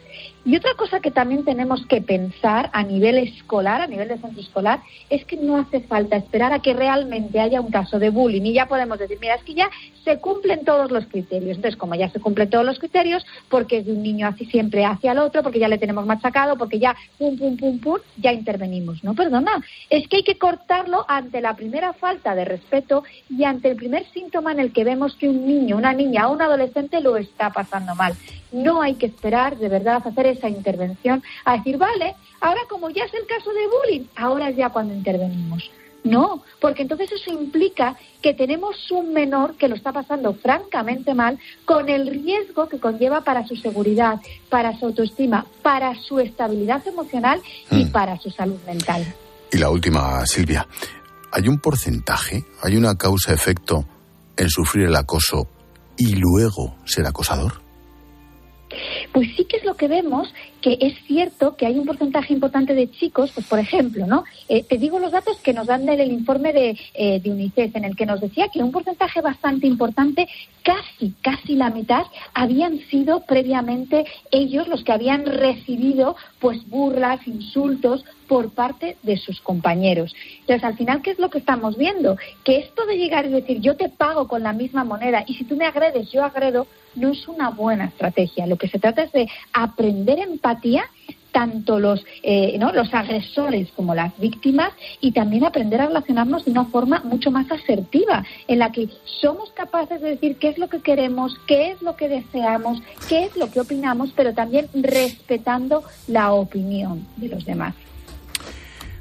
[0.50, 4.42] Y otra cosa que también tenemos que pensar a nivel escolar, a nivel de centro
[4.42, 8.42] escolar, es que no hace falta esperar a que realmente haya un caso de bullying
[8.42, 9.70] y ya podemos decir, mira, es que ya
[10.04, 11.58] se cumplen todos los criterios.
[11.58, 14.86] Entonces, como ya se cumplen todos los criterios, porque es de un niño así siempre
[14.86, 18.34] hacia el otro, porque ya le tenemos machacado, porque ya pum, pum, pum, pum, ya
[18.34, 19.04] intervenimos.
[19.04, 19.52] No, perdona,
[19.92, 24.04] es que hay que cortarlo ante la primera falta de respeto y ante el primer
[24.14, 27.52] síntoma en el que vemos que un niño, una niña o un adolescente lo está
[27.52, 28.16] pasando mal.
[28.52, 32.90] No hay que esperar de verdad a hacer esa intervención, a decir, vale, ahora como
[32.90, 35.70] ya es el caso de bullying, ahora es ya cuando intervenimos.
[36.02, 41.38] No, porque entonces eso implica que tenemos un menor que lo está pasando francamente mal
[41.66, 47.42] con el riesgo que conlleva para su seguridad, para su autoestima, para su estabilidad emocional
[47.70, 47.92] y hmm.
[47.92, 49.06] para su salud mental.
[49.52, 50.66] Y la última, Silvia.
[51.32, 53.86] ¿hay un porcentaje, hay una causa-efecto
[54.38, 55.48] en sufrir el acoso
[55.98, 57.62] y luego ser acosador?
[59.12, 62.74] Pues sí que es lo que vemos, que es cierto que hay un porcentaje importante
[62.74, 64.24] de chicos, pues por ejemplo, ¿no?
[64.48, 67.86] Eh, te digo los datos que nos dan del informe de, eh, de, UNICEF, en
[67.86, 70.28] el que nos decía que un porcentaje bastante importante,
[70.64, 78.04] casi, casi la mitad, habían sido previamente ellos los que habían recibido pues burlas, insultos
[78.28, 80.16] por parte de sus compañeros.
[80.42, 82.16] Entonces, al final, ¿qué es lo que estamos viendo?
[82.44, 85.44] Que esto de llegar y decir yo te pago con la misma moneda y si
[85.44, 88.46] tú me agredes, yo agredo, no es una buena estrategia.
[88.48, 90.20] Lo que se trata es de aprender
[91.32, 92.72] tanto los, eh, ¿no?
[92.72, 97.52] los agresores como las víctimas y también aprender a relacionarnos de una forma mucho más
[97.52, 98.90] asertiva, en la que
[99.22, 103.26] somos capaces de decir qué es lo que queremos, qué es lo que deseamos, qué
[103.26, 107.76] es lo que opinamos, pero también respetando la opinión de los demás.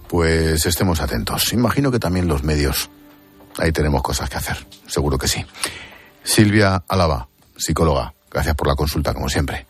[0.09, 1.53] Pues estemos atentos.
[1.53, 2.89] Imagino que también los medios.
[3.59, 4.57] Ahí tenemos cosas que hacer.
[4.87, 5.45] Seguro que sí.
[6.23, 8.15] Silvia Alaba, psicóloga.
[8.31, 9.67] Gracias por la consulta, como siempre.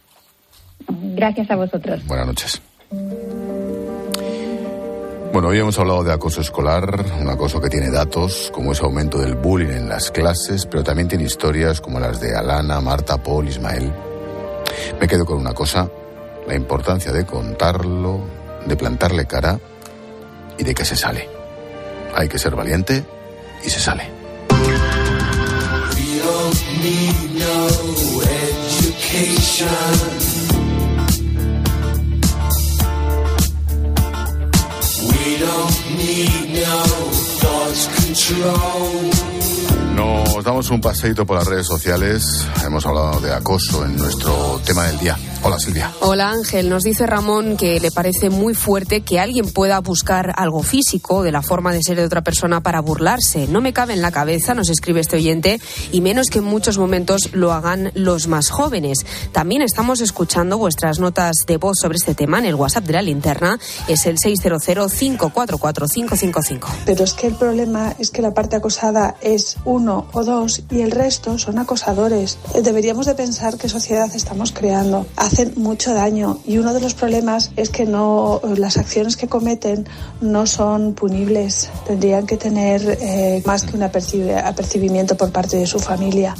[0.88, 2.04] Gracias a vosotros.
[2.06, 2.62] Buenas noches.
[5.32, 9.18] Bueno, hoy hemos hablado de acoso escolar, un acoso que tiene datos, como ese aumento
[9.18, 13.46] del bullying en las clases, pero también tiene historias como las de Alana, Marta, Paul,
[13.46, 13.92] Ismael.
[14.98, 15.88] Me quedo con una cosa,
[16.46, 18.20] la importancia de contarlo,
[18.66, 19.60] de plantarle cara
[20.58, 21.28] y de que se sale.
[22.14, 23.04] Hay que ser valiente
[23.64, 24.04] y se sale.
[39.94, 42.46] Nos damos un paseito por las redes sociales.
[42.64, 45.16] Hemos hablado de acoso en nuestro tema del día.
[45.40, 45.92] Hola Silvia.
[46.00, 46.68] Hola Ángel.
[46.68, 51.30] Nos dice Ramón que le parece muy fuerte que alguien pueda buscar algo físico de
[51.30, 53.46] la forma de ser de otra persona para burlarse.
[53.46, 55.60] No me cabe en la cabeza, nos escribe este oyente,
[55.92, 59.06] y menos que en muchos momentos lo hagan los más jóvenes.
[59.30, 63.02] También estamos escuchando vuestras notas de voz sobre este tema en el WhatsApp de la
[63.02, 63.60] linterna.
[63.86, 66.66] Es el 600-544-555.
[66.84, 70.80] Pero es que el problema es que la parte acosada es uno o dos y
[70.80, 72.38] el resto son acosadores.
[72.60, 75.06] Deberíamos de pensar qué sociedad estamos creando.
[75.28, 79.86] Hacen mucho daño y uno de los problemas es que no las acciones que cometen
[80.22, 81.68] no son punibles.
[81.86, 86.34] Tendrían que tener eh, más que un apercibimiento por parte de su familia.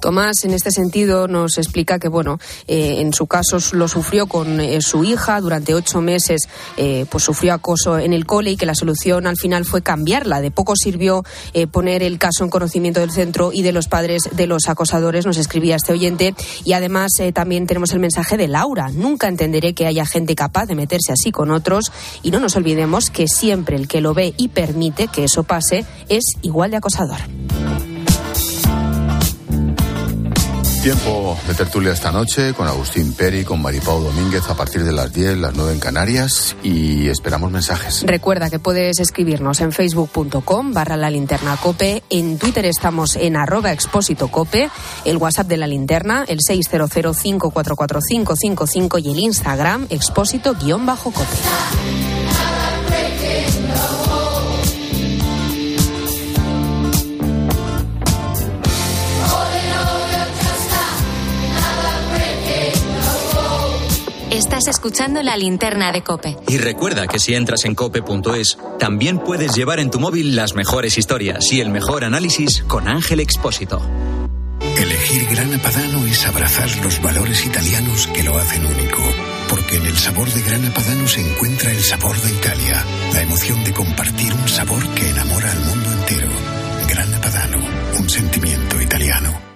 [0.00, 4.60] Tomás, en este sentido, nos explica que, bueno, eh, en su caso lo sufrió con
[4.60, 8.66] eh, su hija durante ocho meses, eh, pues sufrió acoso en el cole y que
[8.66, 10.40] la solución al final fue cambiarla.
[10.40, 11.24] De poco sirvió
[11.70, 15.38] poner el caso en conocimiento del centro y de los padres de los acosadores, nos
[15.38, 16.34] escribía este oyente.
[16.64, 18.90] Y además también tenemos el mensaje de Laura.
[18.92, 23.10] Nunca entenderé que haya gente capaz de meterse así con otros y no nos olvidemos
[23.10, 27.18] que siempre el que lo ve y permite que eso pase es igual de acosador.
[30.86, 35.12] Tiempo de tertulia esta noche con Agustín Peri, con Maripau Domínguez a partir de las
[35.12, 38.04] 10, las 9 en Canarias y esperamos mensajes.
[38.06, 43.72] Recuerda que puedes escribirnos en facebook.com barra la linterna cope, en Twitter estamos en arroba
[43.72, 44.70] expósito cope,
[45.04, 51.36] el WhatsApp de la linterna, el 600544555 y el Instagram expósito guion bajo cope.
[64.56, 66.34] Estás escuchando la linterna de Cope.
[66.48, 70.96] Y recuerda que si entras en cope.es, también puedes llevar en tu móvil las mejores
[70.96, 73.82] historias y el mejor análisis con Ángel Expósito.
[74.78, 79.02] Elegir Grana Padano es abrazar los valores italianos que lo hacen único.
[79.50, 83.62] Porque en el sabor de Grana Padano se encuentra el sabor de Italia, la emoción
[83.62, 86.30] de compartir un sabor que enamora al mundo entero.
[86.88, 87.58] Grana Padano,
[87.98, 89.55] un sentimiento italiano.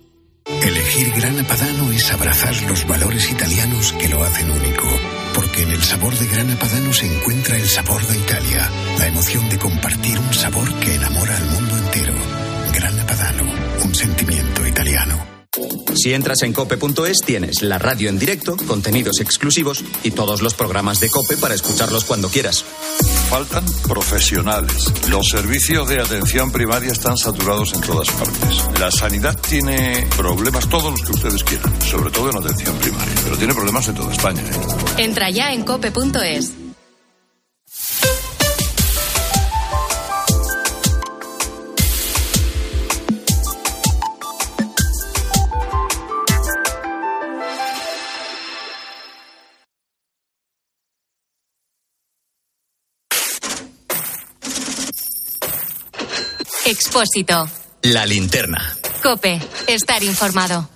[0.61, 4.87] Elegir Grana Padano es abrazar los valores italianos que lo hacen único
[5.33, 9.49] porque en el sabor de Grana Padano se encuentra el sabor de Italia, la emoción
[9.49, 12.13] de compartir un sabor que enamora al mundo entero.
[12.73, 13.43] Grana Padano,
[13.83, 15.31] un sentimiento italiano.
[15.95, 20.99] Si entras en cope.es tienes la radio en directo, contenidos exclusivos y todos los programas
[20.99, 22.63] de cope para escucharlos cuando quieras.
[23.31, 24.91] Faltan profesionales.
[25.09, 28.61] Los servicios de atención primaria están saturados en todas partes.
[28.77, 33.37] La sanidad tiene problemas todos los que ustedes quieran, sobre todo en atención primaria, pero
[33.37, 34.41] tiene problemas en toda España.
[34.41, 35.03] ¿eh?
[35.05, 36.60] Entra ya en cope.es.
[56.91, 57.47] Expósito.
[57.83, 58.77] La linterna.
[59.01, 59.39] Cope.
[59.65, 60.67] Estar informado.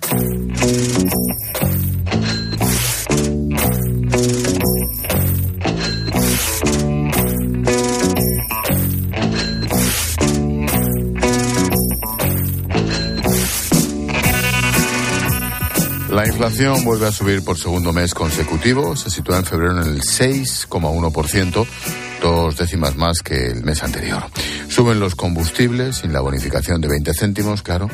[16.08, 18.96] La inflación vuelve a subir por segundo mes consecutivo.
[18.96, 21.66] Se sitúa en febrero en el 6,1%,
[22.20, 24.24] dos décimas más que el mes anterior.
[24.68, 27.88] Suben los combustibles sin la bonificación de 20 céntimos, claro.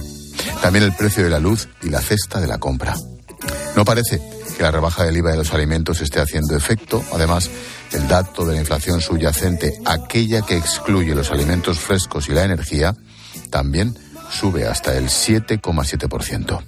[0.61, 2.95] También el precio de la luz y la cesta de la compra.
[3.77, 4.21] No parece
[4.57, 7.03] que la rebaja del IVA de los alimentos esté haciendo efecto.
[7.13, 7.51] Además,
[7.93, 12.95] el dato de la inflación subyacente, aquella que excluye los alimentos frescos y la energía,
[13.51, 13.97] también
[14.31, 16.63] sube hasta el 7,7%.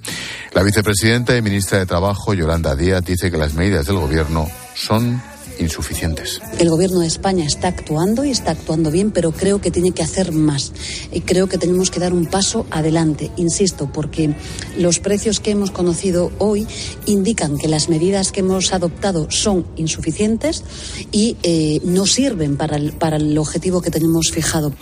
[0.52, 5.22] La vicepresidenta y ministra de Trabajo, Yolanda Díaz, dice que las medidas del Gobierno son
[5.58, 6.40] insuficientes.
[6.58, 10.02] El Gobierno de España está actuando y está actuando bien, pero creo que tiene que
[10.02, 10.72] hacer más.
[11.12, 14.34] Y creo que tenemos que dar un paso adelante, insisto, porque
[14.78, 16.66] los precios que hemos conocido hoy
[17.06, 20.64] indican que las medidas que hemos adoptado son insuficientes
[21.12, 24.72] y eh, no sirven para el, para el objetivo que tenemos fijado.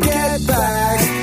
[0.00, 1.17] Get back.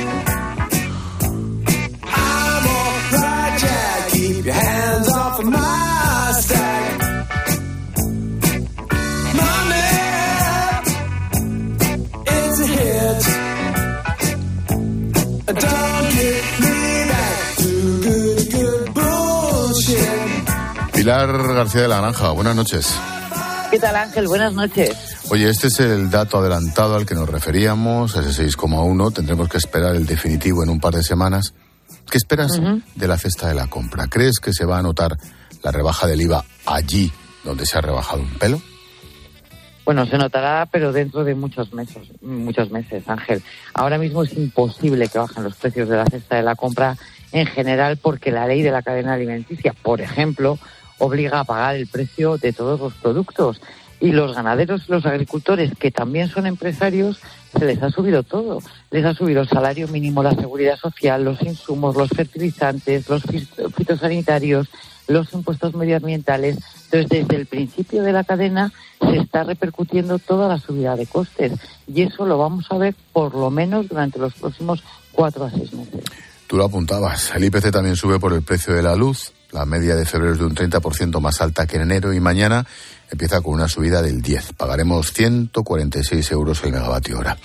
[21.06, 22.98] Pilar García de la Granja, buenas noches.
[23.70, 24.26] ¿Qué tal Ángel?
[24.26, 24.90] Buenas noches.
[25.30, 29.14] Oye, este es el dato adelantado al que nos referíamos, ese 6,1.
[29.14, 31.54] Tendremos que esperar el definitivo en un par de semanas.
[32.10, 32.60] ¿Qué esperas
[32.96, 34.08] de la cesta de la compra?
[34.08, 35.16] ¿Crees que se va a notar
[35.62, 37.12] la rebaja del IVA allí
[37.44, 38.60] donde se ha rebajado un pelo?
[39.84, 43.44] Bueno, se notará, pero dentro de muchos meses, muchos meses, Ángel.
[43.74, 46.96] Ahora mismo es imposible que bajen los precios de la cesta de la compra
[47.30, 50.58] en general porque la ley de la cadena alimenticia, por ejemplo,
[50.98, 53.60] obliga a pagar el precio de todos los productos.
[53.98, 57.18] Y los ganaderos, los agricultores, que también son empresarios,
[57.58, 58.60] se les ha subido todo.
[58.90, 63.22] Les ha subido el salario mínimo, la seguridad social, los insumos, los fertilizantes, los
[63.74, 64.68] fitosanitarios,
[65.08, 66.58] los impuestos medioambientales.
[66.84, 71.52] Entonces, desde el principio de la cadena se está repercutiendo toda la subida de costes.
[71.86, 74.82] Y eso lo vamos a ver por lo menos durante los próximos
[75.12, 76.04] cuatro a seis meses.
[76.46, 77.32] Tú lo apuntabas.
[77.34, 79.32] El IPC también sube por el precio de la luz.
[79.56, 82.66] La media de febrero es de un 30% más alta que en enero y mañana
[83.10, 84.52] empieza con una subida del 10.
[84.52, 87.38] Pagaremos 146 euros el megavatio hora.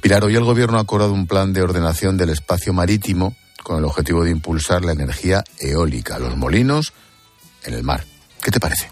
[0.00, 3.84] Pilar, hoy el Gobierno ha acordado un plan de ordenación del espacio marítimo con el
[3.84, 6.94] objetivo de impulsar la energía eólica, los molinos
[7.64, 8.04] en el mar.
[8.42, 8.88] ¿Qué te parece?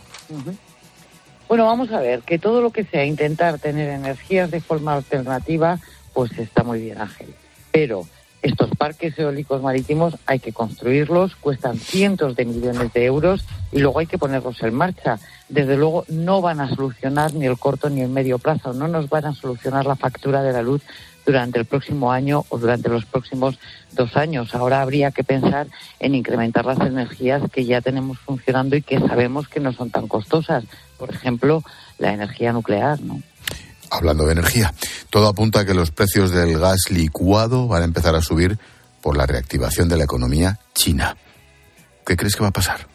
[1.48, 5.78] Bueno, vamos a ver, que todo lo que sea intentar tener energías de forma alternativa,
[6.12, 7.34] pues está muy bien, Ángel.
[7.72, 8.06] Pero
[8.42, 13.98] estos parques eólicos marítimos hay que construirlos, cuestan cientos de millones de euros y luego
[13.98, 15.18] hay que ponerlos en marcha.
[15.48, 19.08] Desde luego no van a solucionar ni el corto ni el medio plazo, no nos
[19.08, 20.82] van a solucionar la factura de la luz
[21.26, 23.58] durante el próximo año o durante los próximos
[23.92, 24.54] dos años.
[24.54, 25.66] Ahora habría que pensar
[26.00, 30.08] en incrementar las energías que ya tenemos funcionando y que sabemos que no son tan
[30.08, 30.64] costosas.
[30.96, 31.62] Por ejemplo,
[31.98, 33.20] la energía nuclear, ¿no?
[33.90, 34.74] Hablando de energía,
[35.10, 38.58] todo apunta a que los precios del gas licuado van a empezar a subir
[39.00, 41.16] por la reactivación de la economía china.
[42.04, 42.86] ¿Qué crees que va a pasar?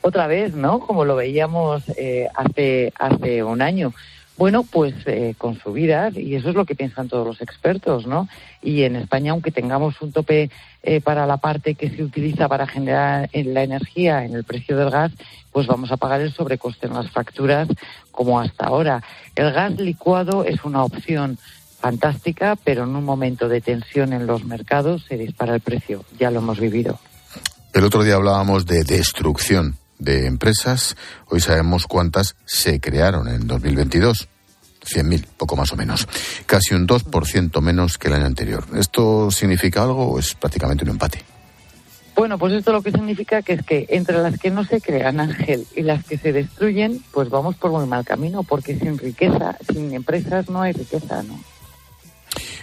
[0.00, 0.80] Otra vez, ¿no?
[0.80, 3.92] Como lo veíamos eh, hace, hace un año.
[4.36, 8.28] bueno, pues eh, con subidas, y eso es lo que piensan todos los expertos, ¿no?
[8.60, 10.50] Y en España, aunque tengamos un tope
[10.82, 14.90] eh, para la parte que se utiliza para generar la energía en el precio del
[14.90, 15.12] gas,
[15.52, 17.68] pues vamos a pagar el sobrecoste en las facturas
[18.10, 19.02] como hasta ahora.
[19.34, 21.38] El gas licuado es una opción
[21.80, 26.04] fantástica, pero en un momento de tensión en los mercados se dispara el precio.
[26.18, 26.98] Ya lo hemos vivido.
[27.72, 30.96] El otro día hablábamos de destrucción de empresas.
[31.28, 34.28] Hoy sabemos cuántas se crearon en 2022.
[34.84, 36.08] 100.000, poco más o menos.
[36.46, 38.64] Casi un 2% menos que el año anterior.
[38.74, 41.24] ¿Esto significa algo o es prácticamente un empate?
[42.14, 45.18] Bueno, pues esto lo que significa que es que entre las que no se crean,
[45.18, 49.56] Ángel, y las que se destruyen, pues vamos por muy mal camino, porque sin riqueza,
[49.72, 51.40] sin empresas no hay riqueza, ¿no?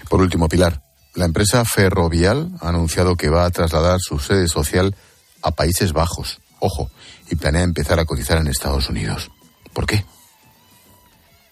[0.07, 0.81] Por último, Pilar,
[1.15, 4.95] la empresa Ferrovial ha anunciado que va a trasladar su sede social
[5.41, 6.39] a Países Bajos.
[6.59, 6.89] Ojo,
[7.29, 9.31] y planea empezar a cotizar en Estados Unidos.
[9.73, 10.03] ¿Por qué?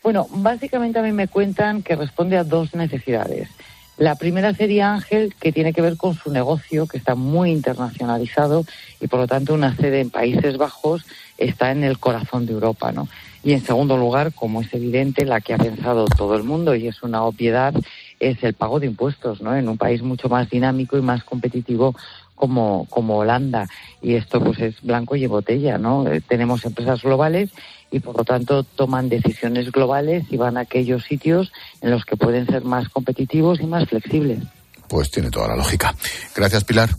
[0.04, 3.50] Bueno, básicamente a mí me cuentan que responde a dos necesidades.
[3.98, 8.64] La primera sería Ángel, que tiene que ver con su negocio, que está muy internacionalizado
[9.02, 11.04] y por lo tanto una sede en Países Bajos
[11.38, 13.08] está en el corazón de Europa, ¿no?
[13.44, 16.88] Y en segundo lugar, como es evidente, la que ha pensado todo el mundo y
[16.88, 17.74] es una obviedad,
[18.20, 19.56] es el pago de impuestos, ¿no?
[19.56, 21.96] En un país mucho más dinámico y más competitivo
[22.36, 23.68] como, como Holanda.
[24.02, 26.08] Y esto pues es blanco y botella, ¿no?
[26.08, 27.50] Eh, tenemos empresas globales
[27.92, 32.18] y por lo tanto toman decisiones globales y van a aquellos sitios en los que
[32.18, 34.40] pueden ser más competitivos y más flexibles.
[34.88, 35.94] Pues tiene toda la lógica.
[36.36, 36.90] Gracias, Pilar.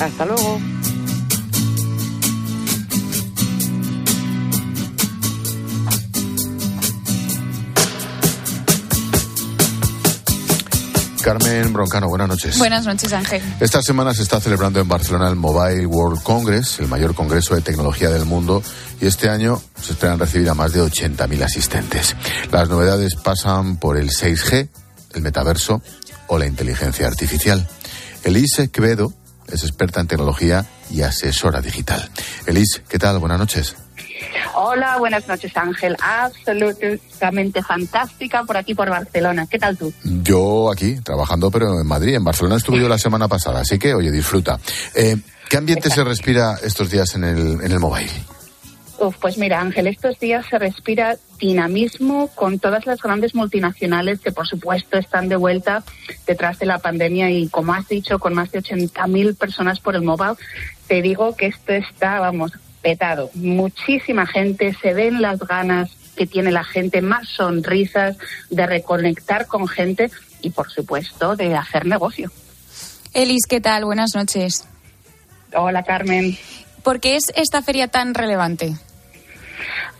[0.00, 0.58] Hasta luego.
[11.28, 12.58] Carmen Broncano, buenas noches.
[12.58, 13.42] Buenas noches, Ángel.
[13.60, 17.60] Esta semana se está celebrando en Barcelona el Mobile World Congress, el mayor congreso de
[17.60, 18.62] tecnología del mundo,
[19.00, 22.16] y este año se esperan recibir a más de 80.000 asistentes.
[22.50, 24.68] Las novedades pasan por el 6G,
[25.14, 25.82] el metaverso
[26.26, 27.66] o la inteligencia artificial.
[28.24, 29.12] Elise Quevedo
[29.46, 32.10] es experta en tecnología y asesora digital.
[32.46, 33.18] Elise, ¿qué tal?
[33.18, 33.76] Buenas noches.
[34.54, 35.96] Hola, buenas noches Ángel.
[36.00, 39.46] Absolutamente fantástica por aquí, por Barcelona.
[39.46, 39.92] ¿Qué tal tú?
[40.02, 42.16] Yo aquí, trabajando, pero en Madrid.
[42.16, 44.58] En Barcelona estuve yo la semana pasada, así que, oye, disfruta.
[44.94, 45.16] Eh,
[45.48, 48.10] ¿Qué ambiente se respira estos días en el, en el mobile?
[49.00, 54.32] Uf, pues mira, Ángel, estos días se respira dinamismo con todas las grandes multinacionales que,
[54.32, 55.84] por supuesto, están de vuelta
[56.26, 60.02] detrás de la pandemia y, como has dicho, con más de 80.000 personas por el
[60.02, 60.34] mobile.
[60.88, 63.30] Te digo que esto está, vamos, petado.
[63.34, 68.16] Muchísima gente, se ven las ganas que tiene la gente, más sonrisas,
[68.50, 70.10] de reconectar con gente
[70.42, 72.32] y, por supuesto, de hacer negocio.
[73.14, 73.84] Elis, ¿qué tal?
[73.84, 74.64] Buenas noches.
[75.54, 76.36] Hola, Carmen.
[76.82, 78.74] ¿Por qué es esta feria tan relevante?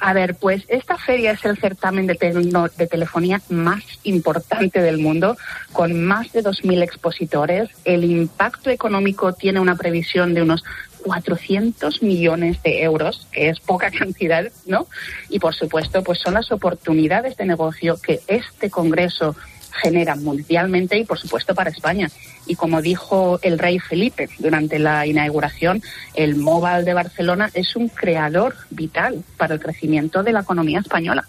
[0.01, 4.99] A ver, pues esta feria es el certamen de, tecno- de telefonía más importante del
[4.99, 5.37] mundo,
[5.73, 7.69] con más de 2.000 expositores.
[7.85, 10.63] El impacto económico tiene una previsión de unos
[11.05, 14.87] 400 millones de euros, que es poca cantidad, ¿no?
[15.29, 19.35] Y por supuesto, pues son las oportunidades de negocio que este Congreso
[19.83, 22.09] genera mundialmente y por supuesto para España.
[22.47, 25.83] Y como dijo el rey Felipe durante la inauguración,
[26.15, 31.27] el Mobile de Barcelona es un creador vital para el crecimiento de la economía española.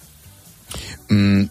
[1.09, 1.45] Mm,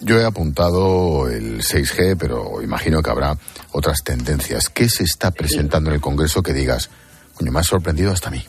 [0.00, 3.36] yo he apuntado el 6G, pero imagino que habrá
[3.72, 4.68] otras tendencias.
[4.68, 6.90] ¿Qué se está presentando en el Congreso que digas,
[7.34, 8.44] coño, me ha sorprendido hasta a mí?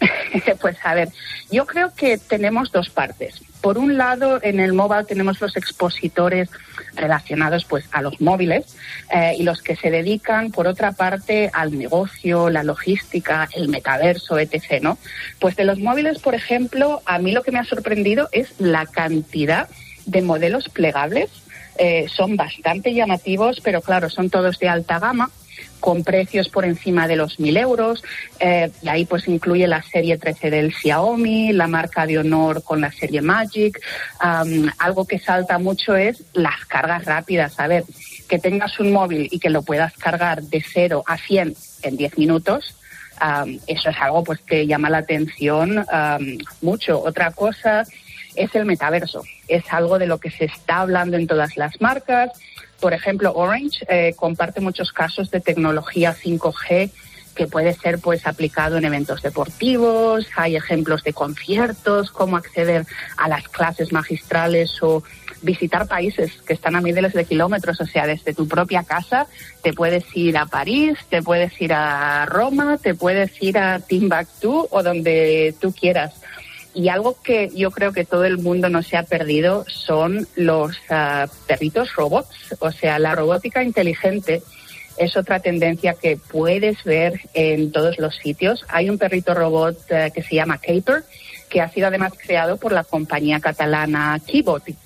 [0.60, 1.08] pues a ver,
[1.50, 3.40] yo creo que tenemos dos partes.
[3.60, 6.48] Por un lado, en el mobile tenemos los expositores
[6.94, 8.76] relacionados pues a los móviles
[9.12, 14.38] eh, y los que se dedican, por otra parte, al negocio, la logística, el metaverso,
[14.38, 14.82] etc.
[14.82, 14.98] ¿no?
[15.38, 18.86] Pues de los móviles, por ejemplo, a mí lo que me ha sorprendido es la
[18.86, 19.68] cantidad
[20.06, 21.30] de modelos plegables.
[21.78, 25.30] Eh, son bastante llamativos, pero claro, son todos de alta gama
[25.82, 28.04] con precios por encima de los 1.000 euros.
[28.38, 32.80] Eh, y ahí pues incluye la serie 13 del Xiaomi, la marca de honor con
[32.80, 33.80] la serie Magic.
[34.20, 37.58] Am, algo que salta mucho es las cargas rápidas.
[37.58, 37.84] A ver,
[38.28, 42.16] que tengas un móvil y que lo puedas cargar de 0 a 100 en 10
[42.16, 42.76] minutos.
[43.66, 45.84] eso es algo pues que llama la atención
[46.60, 47.02] mucho.
[47.02, 47.84] Otra cosa
[48.36, 49.22] es el metaverso.
[49.48, 52.30] Es algo de lo que se está hablando en todas las marcas.
[52.82, 56.90] Por ejemplo, Orange eh, comparte muchos casos de tecnología 5G
[57.36, 62.84] que puede ser pues aplicado en eventos deportivos, hay ejemplos de conciertos, cómo acceder
[63.16, 65.04] a las clases magistrales o
[65.42, 69.28] visitar países que están a miles de kilómetros, o sea, desde tu propia casa
[69.62, 74.66] te puedes ir a París, te puedes ir a Roma, te puedes ir a Timbuktu
[74.68, 76.14] o donde tú quieras.
[76.74, 80.76] Y algo que yo creo que todo el mundo no se ha perdido son los
[80.88, 84.42] ah, perritos robots, o sea, la robótica inteligente
[84.96, 88.64] es otra tendencia que puedes ver en todos los sitios.
[88.68, 91.04] Hay un perrito robot eh, que se llama Caper,
[91.48, 94.81] que ha sido además creado por la compañía catalana Keybotics.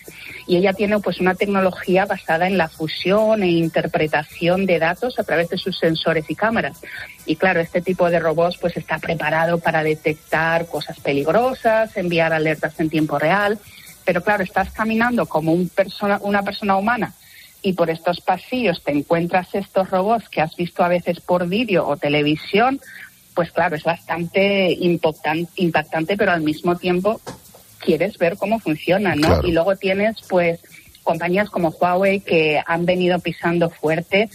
[0.47, 5.25] Y ella tiene pues una tecnología basada en la fusión e interpretación de datos a
[5.25, 6.81] través de sus sensores y cámaras.
[7.25, 12.79] Y claro, este tipo de robots pues está preparado para detectar cosas peligrosas, enviar alertas
[12.79, 13.59] en tiempo real.
[14.05, 17.13] Pero claro, estás caminando como un persona, una persona humana
[17.67, 21.85] y por estos pasillos te encuentras estos robots que has visto a veces por vídeo
[21.85, 22.81] o televisión,
[23.35, 27.21] pues claro, es bastante impactante, pero al mismo tiempo
[27.87, 29.41] quieres ver cómo funcionan, ¿no?
[29.45, 30.59] Y luego tienes, pues,
[31.05, 34.29] compañías como Huawei que han venido pisando fuerte,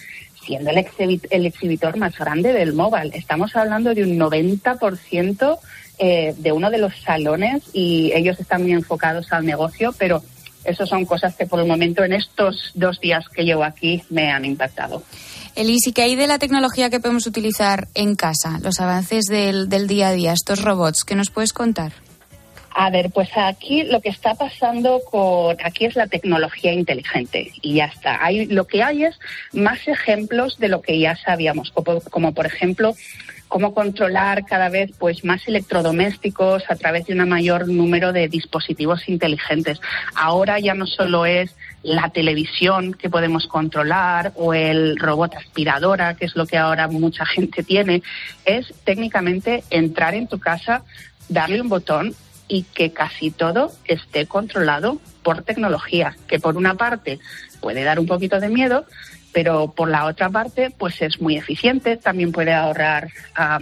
[0.45, 3.11] siendo el, el exhibitor más grande del mobile.
[3.13, 5.59] Estamos hablando de un 90%
[5.99, 10.23] eh, de uno de los salones y ellos están muy enfocados al negocio, pero
[10.63, 14.31] esas son cosas que por el momento en estos dos días que llevo aquí me
[14.31, 15.03] han impactado.
[15.55, 18.59] Elise, ¿qué hay de la tecnología que podemos utilizar en casa?
[18.63, 21.91] Los avances del, del día a día, estos robots, ¿qué nos puedes contar?
[22.73, 27.75] A ver, pues aquí lo que está pasando con aquí es la tecnología inteligente y
[27.75, 28.19] ya está.
[28.49, 29.19] Lo que hay es
[29.53, 32.95] más ejemplos de lo que ya sabíamos, como, como por ejemplo
[33.49, 39.09] cómo controlar cada vez pues más electrodomésticos a través de un mayor número de dispositivos
[39.09, 39.81] inteligentes.
[40.15, 41.53] Ahora ya no solo es
[41.83, 47.25] la televisión que podemos controlar o el robot aspiradora, que es lo que ahora mucha
[47.35, 48.01] gente tiene,
[48.45, 50.83] es técnicamente entrar en tu casa,
[51.27, 52.15] darle un botón
[52.51, 57.17] y que casi todo esté controlado por tecnología, que por una parte
[57.61, 58.83] puede dar un poquito de miedo,
[59.31, 63.07] pero por la otra parte, pues es muy eficiente, también puede ahorrar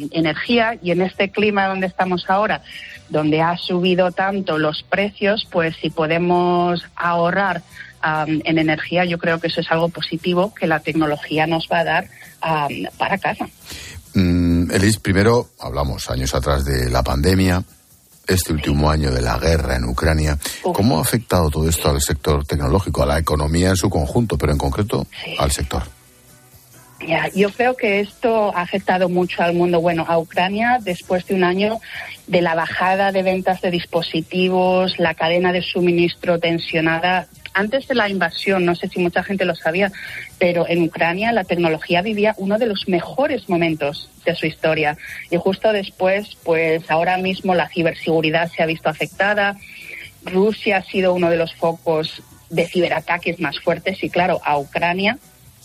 [0.10, 2.64] energía y en este clima donde estamos ahora,
[3.10, 7.62] donde ha subido tanto los precios, pues si podemos ahorrar
[8.26, 11.84] en energía, yo creo que eso es algo positivo que la tecnología nos va a
[11.84, 12.08] dar
[12.98, 13.48] para casa.
[14.16, 17.64] Mm, Elis, primero hablamos años atrás de la pandemia,
[18.30, 20.38] este último año de la guerra en Ucrania.
[20.61, 24.51] ¿Cómo ha afectado todo esto al sector tecnológico, a la economía en su conjunto, pero
[24.51, 25.07] en concreto
[25.38, 25.84] al sector?
[27.07, 29.80] Ya, yo creo que esto ha afectado mucho al mundo.
[29.80, 31.80] Bueno, a Ucrania, después de un año
[32.27, 38.10] de la bajada de ventas de dispositivos, la cadena de suministro tensionada, antes de la
[38.10, 39.91] invasión, no sé si mucha gente lo sabía,
[40.38, 44.97] pero en Ucrania la tecnología vivía uno de los mejores momentos de su historia.
[45.30, 49.58] Y justo después, pues ahora mismo la ciberseguridad se ha visto afectada.
[50.24, 55.18] Rusia ha sido uno de los focos de ciberataques más fuertes y claro, a Ucrania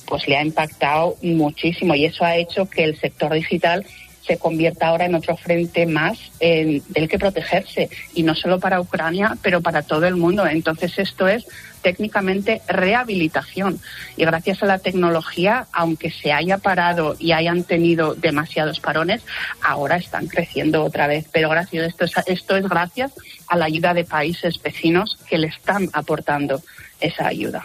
[0.06, 3.86] pues le ha impactado muchísimo y eso ha hecho que el sector digital
[4.26, 9.36] se convierta ahora en otro frente más del que protegerse y no solo para Ucrania,
[9.42, 10.46] pero para todo el mundo.
[10.46, 11.46] Entonces esto es
[11.84, 13.78] técnicamente rehabilitación.
[14.16, 19.22] Y gracias a la tecnología, aunque se haya parado y hayan tenido demasiados parones,
[19.62, 21.26] ahora están creciendo otra vez.
[21.30, 23.12] Pero gracias, esto es, esto es gracias
[23.46, 26.62] a la ayuda de países vecinos que le están aportando
[27.00, 27.62] esa ayuda.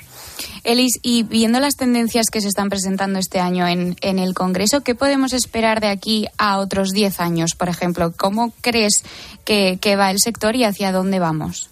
[0.66, 4.82] Elis, y viendo las tendencias que se están presentando este año en, en el Congreso,
[4.82, 8.12] ¿qué podemos esperar de aquí a otros 10 años, por ejemplo?
[8.12, 9.04] ¿Cómo crees
[9.46, 11.70] que, que va el sector y hacia dónde vamos?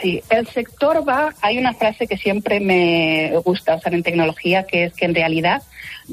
[0.00, 4.84] Sí, el sector va, hay una frase que siempre me gusta usar en tecnología, que
[4.84, 5.62] es que en realidad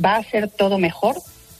[0.03, 1.15] va a ser todo mejor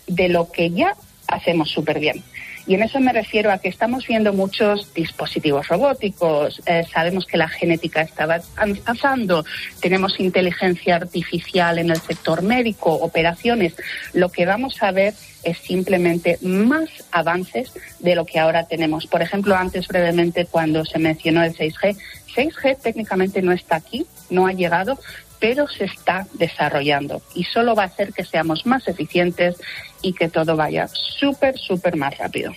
[0.08, 0.96] de lo que ya
[1.28, 2.24] hacemos súper bien.
[2.68, 7.38] Y en eso me refiero a que estamos viendo muchos dispositivos robóticos, eh, sabemos que
[7.38, 9.46] la genética está avanzando,
[9.80, 13.74] tenemos inteligencia artificial en el sector médico, operaciones.
[14.14, 15.14] Lo que vamos a ver
[15.44, 19.08] es simplemente más avances de lo que ahora tenemos.
[19.08, 21.98] Por ejemplo, antes brevemente cuando se mencionó el 6G,
[22.36, 25.00] 6G técnicamente no está aquí, no ha llegado,
[25.40, 29.56] pero se está desarrollando y solo va a hacer que seamos más eficientes
[30.02, 32.52] y que todo vaya súper, súper más rápido.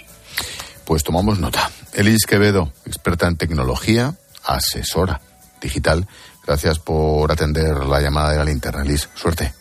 [0.84, 1.70] Pues tomamos nota.
[1.94, 4.14] Elis Quevedo, experta en tecnología,
[4.44, 5.20] asesora
[5.60, 6.06] digital.
[6.46, 8.82] Gracias por atender la llamada de la linterna.
[8.82, 9.52] Elis, suerte.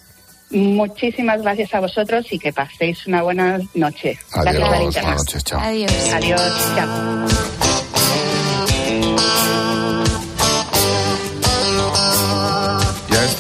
[0.52, 4.18] Muchísimas gracias a vosotros y que paséis una buena noche.
[4.32, 5.60] Adiós, buenas noches, chao.
[5.60, 5.92] Adiós.
[6.14, 7.69] Adiós, chao.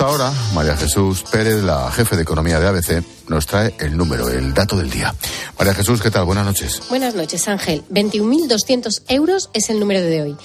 [0.05, 4.53] Ahora, María Jesús Pérez, la jefe de economía de ABC, nos trae el número, el
[4.53, 5.13] dato del día.
[5.57, 6.25] María Jesús, ¿qué tal?
[6.25, 6.81] Buenas noches.
[6.89, 7.83] Buenas noches, Ángel.
[7.91, 10.37] 21.200 euros es el número de hoy.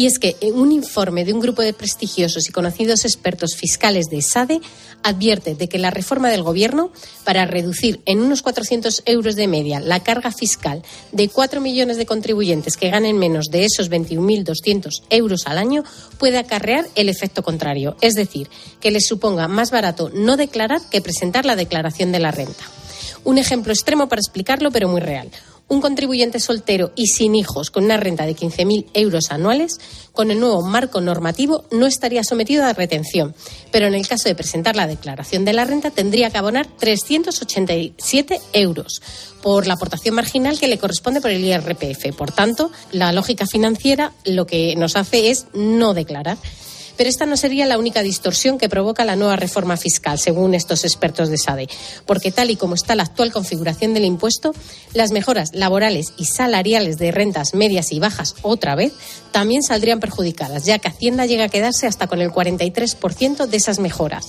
[0.00, 4.22] Y es que un informe de un grupo de prestigiosos y conocidos expertos fiscales de
[4.22, 4.62] SADE
[5.02, 6.90] advierte de que la reforma del Gobierno
[7.22, 10.82] para reducir en unos 400 euros de media la carga fiscal
[11.12, 15.84] de 4 millones de contribuyentes que ganen menos de esos 21.200 euros al año
[16.16, 18.48] puede acarrear el efecto contrario, es decir,
[18.80, 22.64] que les suponga más barato no declarar que presentar la declaración de la renta.
[23.22, 25.28] Un ejemplo extremo para explicarlo, pero muy real.
[25.70, 29.78] Un contribuyente soltero y sin hijos con una renta de 15.000 euros anuales,
[30.12, 33.36] con el nuevo marco normativo, no estaría sometido a retención.
[33.70, 38.40] Pero en el caso de presentar la declaración de la renta, tendría que abonar 387
[38.52, 39.00] euros
[39.42, 42.16] por la aportación marginal que le corresponde por el IRPF.
[42.16, 46.36] Por tanto, la lógica financiera lo que nos hace es no declarar.
[47.00, 50.84] Pero esta no sería la única distorsión que provoca la nueva reforma fiscal, según estos
[50.84, 51.66] expertos de SADE,
[52.04, 54.52] porque tal y como está la actual configuración del impuesto,
[54.92, 58.92] las mejoras laborales y salariales de rentas medias y bajas, otra vez,
[59.32, 63.78] también saldrían perjudicadas, ya que Hacienda llega a quedarse hasta con el 43% de esas
[63.78, 64.26] mejoras.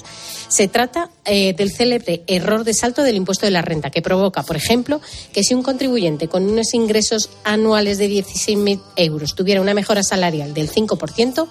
[0.47, 4.43] Se trata eh, del célebre error de salto del impuesto de la renta, que provoca,
[4.43, 5.01] por ejemplo,
[5.33, 10.53] que si un contribuyente con unos ingresos anuales de 16.000 euros tuviera una mejora salarial
[10.53, 11.49] del 5%,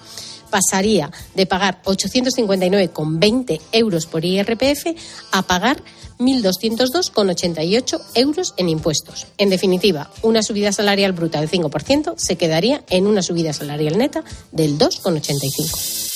[0.51, 4.95] pasaría de pagar 859,20 euros por IRPF
[5.31, 5.81] a pagar
[6.19, 9.25] 1.202,88 euros en impuestos.
[9.39, 14.23] En definitiva, una subida salarial bruta del 5% se quedaría en una subida salarial neta
[14.51, 16.10] del 2,85.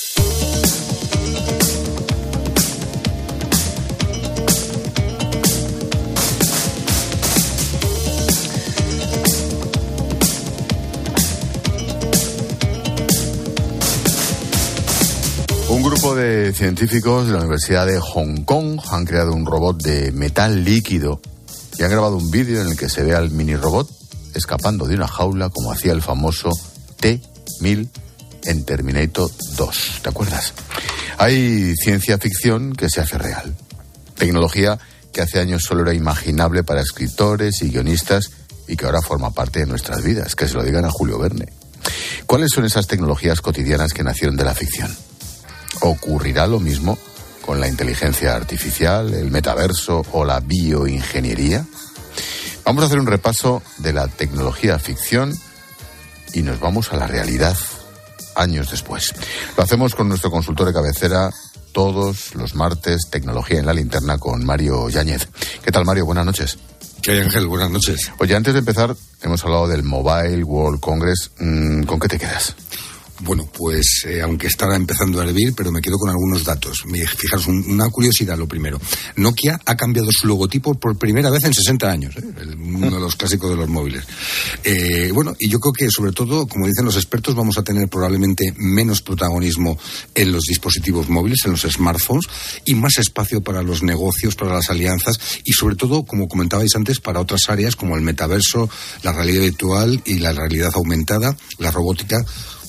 [16.15, 21.21] De científicos de la Universidad de Hong Kong han creado un robot de metal líquido
[21.77, 23.89] y han grabado un vídeo en el que se ve al mini robot
[24.33, 26.49] escapando de una jaula como hacía el famoso
[26.99, 27.89] T-1000
[28.45, 29.99] en Terminator 2.
[30.01, 30.53] ¿Te acuerdas?
[31.17, 33.55] Hay ciencia ficción que se hace real.
[34.17, 34.79] Tecnología
[35.13, 38.31] que hace años solo era imaginable para escritores y guionistas
[38.67, 40.35] y que ahora forma parte de nuestras vidas.
[40.35, 41.47] Que se lo digan a Julio Verne.
[42.25, 44.95] ¿Cuáles son esas tecnologías cotidianas que nacieron de la ficción?
[45.81, 46.97] ¿Ocurrirá lo mismo
[47.41, 51.65] con la inteligencia artificial, el metaverso o la bioingeniería?
[52.63, 55.37] Vamos a hacer un repaso de la tecnología ficción
[56.33, 57.55] y nos vamos a la realidad
[58.35, 59.13] años después.
[59.55, 61.31] Lo hacemos con nuestro consultor de cabecera
[61.71, 65.27] todos los martes, Tecnología en la Linterna, con Mario Yáñez.
[65.61, 66.05] ¿Qué tal, Mario?
[66.05, 66.57] Buenas noches.
[67.01, 67.47] ¿Qué hay, Ángel?
[67.47, 68.11] Buenas noches.
[68.17, 71.31] Oye, antes de empezar, hemos hablado del Mobile World Congress.
[71.37, 72.55] Mm, ¿Con qué te quedas?
[73.21, 76.83] Bueno, pues eh, aunque estaba empezando a hervir, pero me quedo con algunos datos.
[77.17, 78.79] Fijaros, un- una curiosidad lo primero.
[79.15, 82.23] Nokia ha cambiado su logotipo por primera vez en 60 años, ¿eh?
[82.41, 84.03] El- uno de los clásicos de los móviles.
[84.65, 87.87] Eh, bueno, y yo creo que sobre todo, como dicen los expertos, vamos a tener
[87.87, 89.77] probablemente menos protagonismo
[90.13, 92.25] en los dispositivos móviles, en los smartphones,
[92.65, 96.99] y más espacio para los negocios, para las alianzas, y sobre todo, como comentabais antes,
[96.99, 98.69] para otras áreas como el metaverso,
[99.03, 102.17] la realidad virtual y la realidad aumentada, la robótica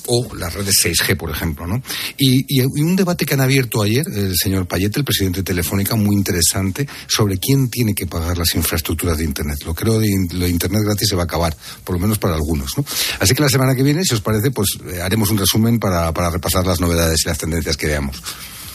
[0.06, 1.82] o las redes 6G, por ejemplo, ¿no?
[2.16, 6.14] Y, un debate que han abierto ayer el señor Payete, el presidente de Telefónica, muy
[6.14, 9.58] interesante, sobre quién tiene que pagar las infraestructuras de Internet.
[9.64, 12.34] Lo creo de lo de Internet gratis se va a acabar, por lo menos para
[12.34, 12.84] algunos, ¿no?
[13.20, 16.12] Así que la semana que viene, si os parece, pues eh, haremos un resumen para,
[16.12, 18.22] para repasar las novedades y las tendencias que veamos.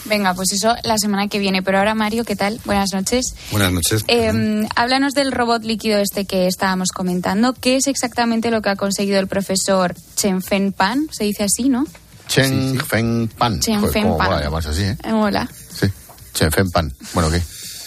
[0.04, 1.62] Venga, pues eso la semana que viene.
[1.62, 2.60] Pero ahora, Mario, ¿qué tal?
[2.64, 3.34] Buenas noches.
[3.50, 4.04] Buenas noches.
[4.08, 7.52] Eh, háblanos del robot líquido este que estábamos comentando.
[7.54, 11.06] ¿Qué es exactamente lo que ha conseguido el profesor Chen Fen Pan?
[11.12, 11.86] Se dice así, ¿no?
[12.28, 13.60] Chen Feng Pan.
[13.60, 14.30] Chen Joder, ¿Cómo Pan.
[14.30, 14.96] va a llamarse así, eh?
[15.04, 15.48] Eh, Hola.
[15.78, 15.86] Sí.
[16.32, 16.92] Chen Feng Pan.
[17.14, 17.42] Bueno, ¿qué?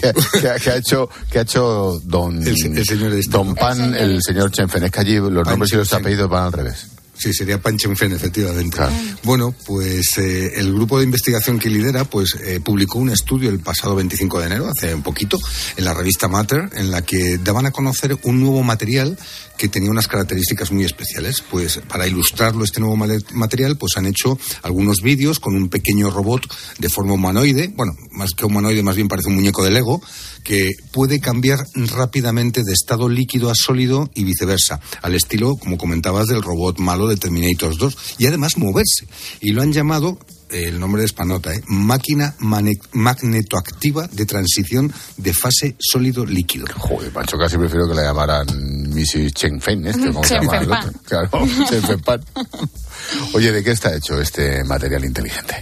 [0.01, 4.67] ¿Qué, qué ha- qué ha hecho, qué ha hecho don, don Pan, el señor Chen
[4.67, 4.83] Fen?
[4.83, 6.87] Es que allí los nombres y los apellidos van al revés.
[7.21, 8.79] Sí, sería Pan Chen-fen, efectivamente.
[9.21, 13.59] Bueno, pues eh, el grupo de investigación que lidera pues eh, publicó un estudio el
[13.59, 15.37] pasado 25 de enero, hace un poquito,
[15.77, 19.19] en la revista Matter, en la que daban a conocer un nuevo material
[19.55, 21.43] que tenía unas características muy especiales.
[21.47, 26.41] Pues para ilustrarlo este nuevo material, pues han hecho algunos vídeos con un pequeño robot
[26.79, 30.01] de forma humanoide, bueno, más que humanoide, más bien parece un muñeco de Lego,
[30.43, 36.25] que puede cambiar rápidamente de estado líquido a sólido y viceversa, al estilo, como comentabas,
[36.25, 39.07] del robot malo de Terminator 2, y además moverse.
[39.39, 40.17] Y lo han llamado,
[40.49, 41.61] eh, el nombre es panota, ¿eh?
[41.67, 46.65] máquina magnetoactiva de transición de fase sólido-líquido.
[46.77, 48.47] Joder, Pancho, casi prefiero que la llamaran
[48.89, 49.33] Mrs.
[49.33, 50.91] Chen Fen, este, ¿cómo se llama el otro?
[51.05, 51.29] Claro.
[53.33, 55.61] Oye, ¿de qué está hecho este material inteligente?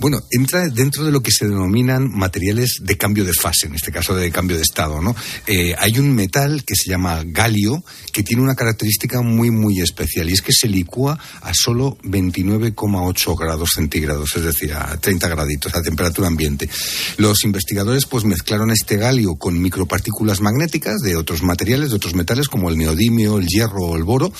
[0.00, 3.90] Bueno, entra dentro de lo que se denominan materiales de cambio de fase, en este
[3.90, 5.14] caso de cambio de estado, ¿no?
[5.46, 7.82] Eh, hay un metal que se llama galio
[8.12, 13.36] que tiene una característica muy, muy especial y es que se licúa a solo 29,8
[13.36, 16.70] grados centígrados, es decir, a 30 graditos, a temperatura ambiente.
[17.16, 22.48] Los investigadores pues mezclaron este galio con micropartículas magnéticas de otros materiales, de otros metales
[22.48, 24.32] como el neodimio, el hierro o el boro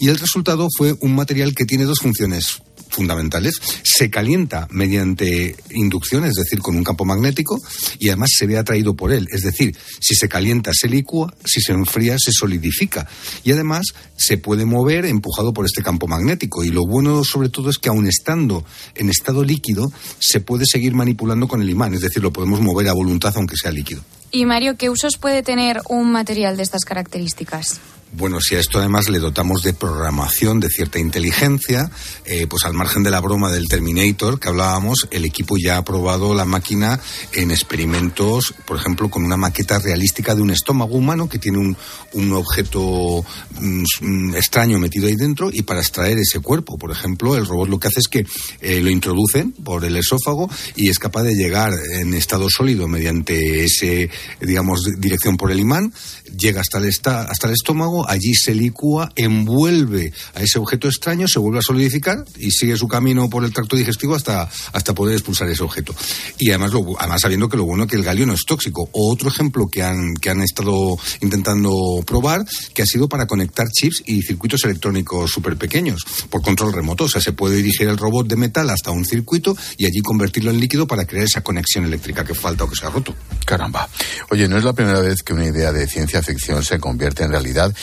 [0.00, 2.62] y el resultado fue un material que tiene dos funciones
[2.94, 3.60] fundamentales.
[3.82, 7.60] Se calienta mediante inducción, es decir, con un campo magnético,
[7.98, 9.28] y además se ve atraído por él.
[9.30, 13.06] Es decir, si se calienta se licúa, si se enfría se solidifica.
[13.42, 13.86] Y además
[14.16, 16.64] se puede mover empujado por este campo magnético.
[16.64, 18.64] Y lo bueno sobre todo es que aun estando
[18.94, 21.94] en estado líquido, se puede seguir manipulando con el imán.
[21.94, 24.02] Es decir, lo podemos mover a voluntad aunque sea líquido.
[24.30, 27.80] Y Mario, ¿qué usos puede tener un material de estas características?
[28.16, 31.90] Bueno, si a esto además le dotamos de programación, de cierta inteligencia,
[32.24, 35.84] eh, pues al margen de la broma del Terminator que hablábamos, el equipo ya ha
[35.84, 37.00] probado la máquina
[37.32, 41.76] en experimentos, por ejemplo, con una maqueta realística de un estómago humano que tiene un,
[42.12, 43.24] un objeto
[43.60, 47.80] mm, extraño metido ahí dentro y para extraer ese cuerpo, por ejemplo, el robot lo
[47.80, 48.24] que hace es que
[48.60, 53.64] eh, lo introducen por el esófago y es capaz de llegar en estado sólido mediante
[53.64, 54.08] ese,
[54.40, 55.92] digamos, dirección por el imán,
[56.36, 61.38] llega hasta el, hasta el estómago, allí se licúa, envuelve a ese objeto extraño, se
[61.38, 65.48] vuelve a solidificar y sigue su camino por el tracto digestivo hasta, hasta poder expulsar
[65.48, 65.94] ese objeto.
[66.38, 68.88] Y además, lo, además sabiendo que lo bueno es que el galio no es tóxico.
[68.92, 71.72] Otro ejemplo que han, que han estado intentando
[72.06, 72.44] probar,
[72.74, 77.04] que ha sido para conectar chips y circuitos electrónicos súper pequeños por control remoto.
[77.04, 80.50] O sea, se puede dirigir el robot de metal hasta un circuito y allí convertirlo
[80.50, 83.14] en líquido para crear esa conexión eléctrica que falta o que se ha roto.
[83.44, 83.88] Caramba.
[84.30, 87.30] Oye, no es la primera vez que una idea de ciencia ficción se convierte en
[87.30, 87.74] realidad.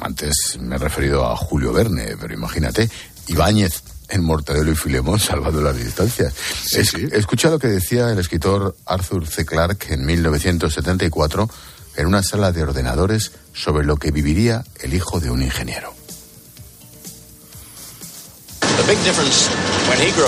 [0.00, 2.88] Antes me he referido a Julio Verne, pero imagínate,
[3.28, 6.32] Ibáñez en Mortadelo y Filemón salvando las distancias.
[6.72, 9.44] Es- Escucha lo que decía el escritor Arthur C.
[9.44, 11.48] Clarke en 1974
[11.96, 15.92] en una sala de ordenadores sobre lo que viviría el hijo de un ingeniero.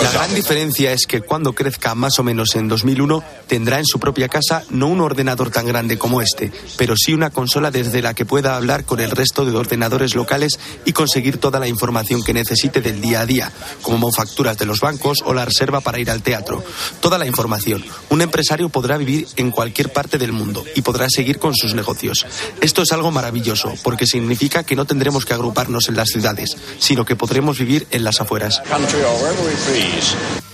[0.01, 3.99] La gran diferencia es que cuando crezca más o menos en 2001 tendrá en su
[3.99, 8.13] propia casa no un ordenador tan grande como este, pero sí una consola desde la
[8.13, 12.33] que pueda hablar con el resto de ordenadores locales y conseguir toda la información que
[12.33, 16.11] necesite del día a día, como facturas de los bancos o la reserva para ir
[16.11, 16.63] al teatro.
[16.99, 17.85] Toda la información.
[18.09, 22.25] Un empresario podrá vivir en cualquier parte del mundo y podrá seguir con sus negocios.
[22.59, 27.05] Esto es algo maravilloso porque significa que no tendremos que agruparnos en las ciudades, sino
[27.05, 28.40] que podremos vivir en las afueras.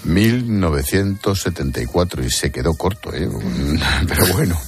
[0.03, 3.29] 1974 y se quedó corto, ¿eh?
[4.07, 4.59] Pero bueno.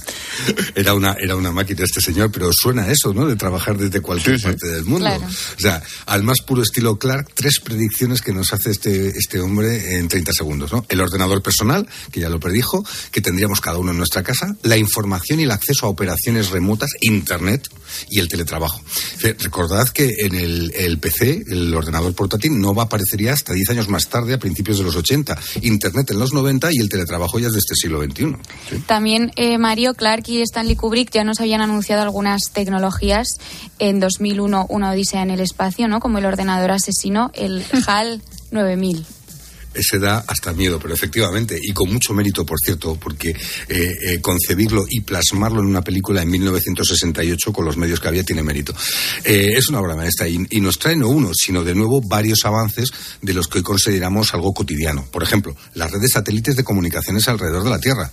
[0.74, 3.26] Era una, era una máquina este señor, pero suena a eso, ¿no?
[3.26, 5.06] De trabajar desde cualquier parte del mundo.
[5.06, 5.26] Claro.
[5.26, 9.96] O sea, al más puro estilo Clark, tres predicciones que nos hace este, este hombre
[9.96, 10.84] en 30 segundos, ¿no?
[10.88, 14.76] El ordenador personal, que ya lo predijo, que tendríamos cada uno en nuestra casa, la
[14.76, 17.68] información y el acceso a operaciones remotas, Internet
[18.10, 18.80] y el teletrabajo.
[19.38, 23.70] Recordad que en el, el PC, el ordenador portátil, no va a aparecería hasta 10
[23.70, 25.38] años más tarde, a principios de los 80.
[25.62, 28.36] Internet en los 90 y el teletrabajo ya es de este siglo XXI.
[28.86, 33.28] También eh, Mario Clark y Stanley Kubrick ya nos habían anunciado algunas tecnologías
[33.78, 36.00] en 2001, una odisea en el espacio, ¿no?
[36.00, 39.06] Como el ordenador asesino, el HAL 9000.
[39.72, 43.36] Ese da hasta miedo, pero efectivamente, y con mucho mérito, por cierto, porque eh,
[43.68, 48.42] eh, concebirlo y plasmarlo en una película en 1968 con los medios que había tiene
[48.42, 48.74] mérito.
[49.24, 52.44] Eh, es una obra maestra y, y nos trae no uno, sino de nuevo varios
[52.44, 52.90] avances
[53.22, 55.06] de los que hoy consideramos algo cotidiano.
[55.08, 58.10] Por ejemplo, las redes satélites de comunicaciones alrededor de la Tierra.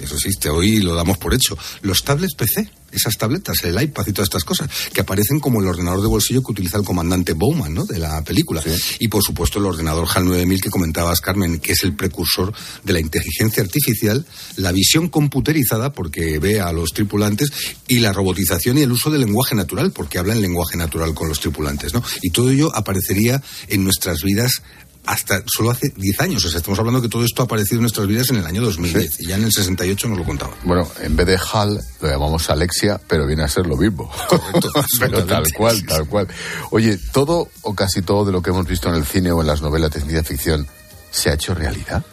[0.00, 1.56] Eso existe hoy lo damos por hecho.
[1.82, 5.66] Los tablets PC, esas tabletas, el iPad y todas estas cosas, que aparecen como el
[5.66, 7.84] ordenador de bolsillo que utiliza el comandante Bowman, ¿no?
[7.84, 8.62] De la película.
[8.98, 12.52] Y por supuesto el ordenador HAL 9000 que comentabas, Carmen, que es el precursor
[12.84, 14.24] de la inteligencia artificial,
[14.56, 17.50] la visión computerizada, porque ve a los tripulantes,
[17.86, 21.28] y la robotización y el uso del lenguaje natural, porque habla en lenguaje natural con
[21.28, 22.02] los tripulantes, ¿no?
[22.22, 24.62] Y todo ello aparecería en nuestras vidas
[25.08, 26.44] hasta solo hace 10 años.
[26.44, 28.60] O sea, estamos hablando que todo esto ha aparecido en nuestras vidas en el año
[28.60, 30.54] 2010 y ya en el 68 nos lo contaba.
[30.64, 34.10] Bueno, en vez de HAL lo llamamos Alexia, pero viene a ser lo mismo.
[35.00, 36.28] pero tal cual, tal cual.
[36.70, 39.46] Oye, todo o casi todo de lo que hemos visto en el cine o en
[39.46, 40.66] las novelas de ciencia ficción
[41.10, 42.04] se ha hecho realidad.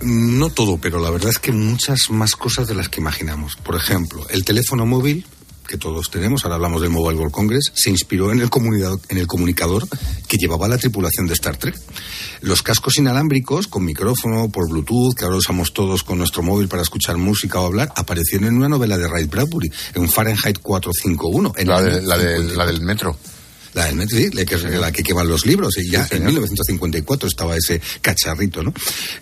[0.00, 3.56] No todo, pero la verdad es que muchas más cosas de las que imaginamos.
[3.56, 5.26] Por ejemplo, el teléfono móvil
[5.70, 9.18] que todos tenemos, ahora hablamos del Mobile World Congress, se inspiró en el, comunicador, en
[9.18, 9.86] el comunicador
[10.26, 11.76] que llevaba la tripulación de Star Trek.
[12.40, 16.82] Los cascos inalámbricos con micrófono por Bluetooth, que ahora usamos todos con nuestro móvil para
[16.82, 21.52] escuchar música o hablar, aparecieron en una novela de Ray Bradbury, en Fahrenheit 451.
[21.56, 22.56] En La, de- la, 54.
[22.56, 23.16] la del metro.
[23.74, 25.76] La del metro, sí, la que, la que queman los libros.
[25.78, 28.70] Y ya en 1954 estaba ese cacharrito, ¿no?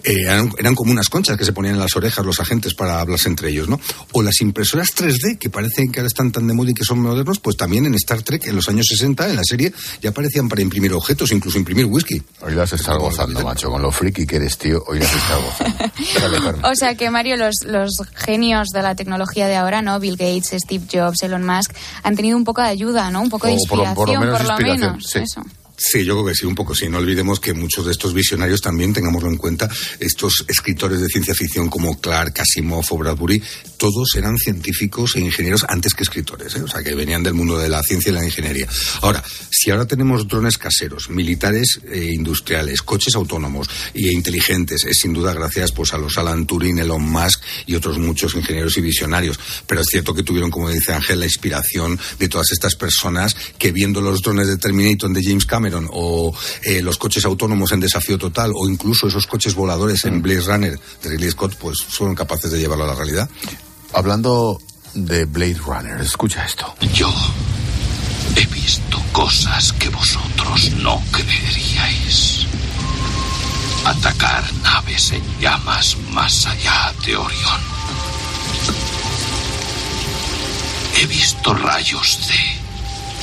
[0.05, 3.01] Eh, eran, eran como unas conchas que se ponían en las orejas los agentes para
[3.01, 3.79] hablarse entre ellos, ¿no?
[4.13, 7.01] O las impresoras 3D, que parecen que ahora están tan de moda y que son
[7.01, 10.49] modernos, pues también en Star Trek, en los años 60, en la serie, ya aparecían
[10.49, 12.23] para imprimir objetos, incluso imprimir whisky.
[12.41, 14.83] Hoy las estás gozando, macho, con lo friki que eres, tío.
[14.87, 15.79] Hoy las estás gozando.
[16.69, 19.99] O sea que, Mario, los, los genios de la tecnología de ahora, ¿no?
[20.01, 21.73] Bill Gates, Steve Jobs, Elon Musk,
[22.03, 23.21] han tenido un poco de ayuda, ¿no?
[23.21, 25.07] Un poco de por lo- inspiración, por lo menos inspiración, menos.
[25.07, 25.19] sí.
[25.21, 25.43] Eso.
[25.81, 26.89] Sí, yo creo que sí, un poco sí.
[26.89, 29.71] No olvidemos que muchos de estos visionarios también, tengámoslo en cuenta,
[30.01, 33.41] estos escritores de ciencia ficción como Clark, Asimov o Bradbury,
[33.77, 36.63] todos eran científicos e ingenieros antes que escritores, ¿eh?
[36.63, 38.67] o sea, que venían del mundo de la ciencia y la ingeniería.
[39.03, 45.13] Ahora, si ahora tenemos drones caseros, militares e industriales, coches autónomos e inteligentes, es sin
[45.13, 49.39] duda gracias pues a los Alan Turing, Elon Musk y otros muchos ingenieros y visionarios.
[49.69, 53.71] Pero es cierto que tuvieron, como dice Ángel, la inspiración de todas estas personas que
[53.71, 58.19] viendo los drones de Terminator de James Cameron o eh, los coches autónomos en Desafío
[58.19, 62.51] Total o incluso esos coches voladores en Blaze Runner de Ridley Scott, pues fueron capaces
[62.51, 63.29] de llevarlo a la realidad.
[63.93, 64.61] Hablando
[64.95, 66.75] de Blade Runner, escucha esto.
[66.93, 67.13] Yo
[68.37, 72.47] he visto cosas que vosotros no creeríais.
[73.85, 77.61] Atacar naves en llamas más allá de Orión.
[81.01, 82.58] He visto rayos de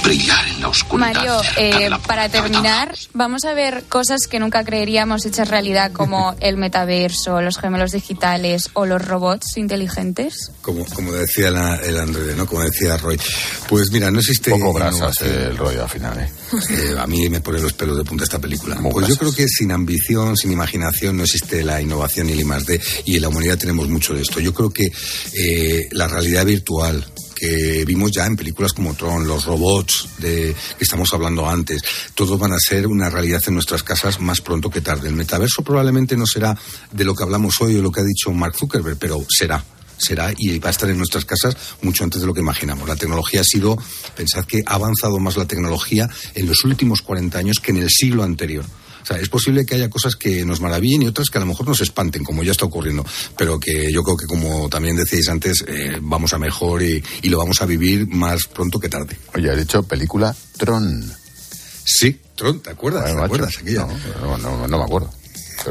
[0.06, 1.14] brillar en la oscuridad.
[1.14, 6.36] Mario, eh, la para terminar, vamos a ver cosas que nunca creeríamos hechas realidad, como
[6.40, 10.52] el metaverso, los gemelos digitales o los robots inteligentes.
[10.62, 12.46] Como, como decía la- el André, ¿no?
[12.46, 13.20] Como decía Roy.
[13.68, 14.52] Pues mira, no existe.
[14.52, 15.30] Poco grasas innovación.
[15.32, 16.30] el rollo al final, ¿eh?
[16.70, 18.78] Eh, a mí me pone los pelos de punta esta película.
[18.92, 22.44] pues yo creo que sin ambición, sin imaginación, no existe la innovación ni el I
[22.46, 22.80] más D.
[23.06, 24.40] Y en la humanidad tenemos mucho de esto.
[24.40, 24.92] Yo creo que
[25.34, 27.06] eh, la realidad virtual
[27.36, 31.82] que vimos ya en películas como Tron, los robots de que estamos hablando antes,
[32.16, 35.10] todos van a ser una realidad en nuestras casas más pronto que tarde.
[35.10, 36.58] El metaverso probablemente no será
[36.92, 39.64] de lo que hablamos hoy o lo que ha dicho Mark Zuckerberg, pero será
[39.98, 42.88] será y va a estar en nuestras casas mucho antes de lo que imaginamos.
[42.88, 43.78] La tecnología ha sido,
[44.16, 47.90] pensad que ha avanzado más la tecnología en los últimos 40 años que en el
[47.90, 48.66] siglo anterior.
[49.06, 51.46] O sea, es posible que haya cosas que nos maravillen y otras que a lo
[51.46, 53.06] mejor nos espanten, como ya está ocurriendo,
[53.38, 57.30] pero que yo creo que, como también decíais antes, eh, vamos a mejor y, y
[57.30, 59.16] lo vamos a vivir más pronto que tarde.
[59.36, 61.14] Oye, has dicho película Tron.
[61.86, 63.06] Sí, Tron, ¿te acuerdas?
[63.06, 63.54] ¿Te acuerdas?
[63.60, 63.86] Aquella?
[64.22, 65.12] No, no, no me acuerdo.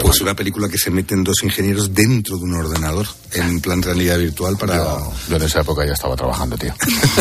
[0.00, 4.18] Pues una película que se meten dos ingenieros dentro de un ordenador en plan realidad
[4.18, 4.76] virtual para...
[4.76, 6.74] Yo, yo en esa época ya estaba trabajando, tío.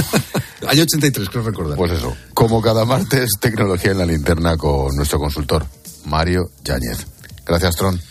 [0.68, 1.78] Año 83, creo recordar.
[1.78, 2.16] Pues eso.
[2.34, 5.66] Como cada martes, tecnología en la linterna con nuestro consultor,
[6.06, 7.06] Mario Yáñez.
[7.46, 8.02] Gracias, Tron.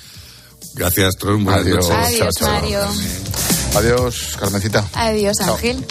[0.75, 1.45] Gracias, Tron.
[1.45, 2.07] Buenas Adiós, noches.
[2.07, 2.61] Adiós, chao, chao.
[2.61, 2.79] Mario.
[3.75, 4.85] Adiós, Carmencita.
[4.95, 5.55] Adiós, Chao.
[5.55, 5.85] Ángel.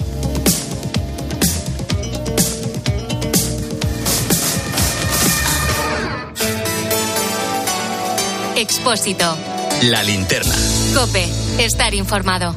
[8.55, 9.35] Expósito.
[9.83, 10.53] La linterna.
[10.93, 11.27] Cope.
[11.57, 12.55] Estar informado.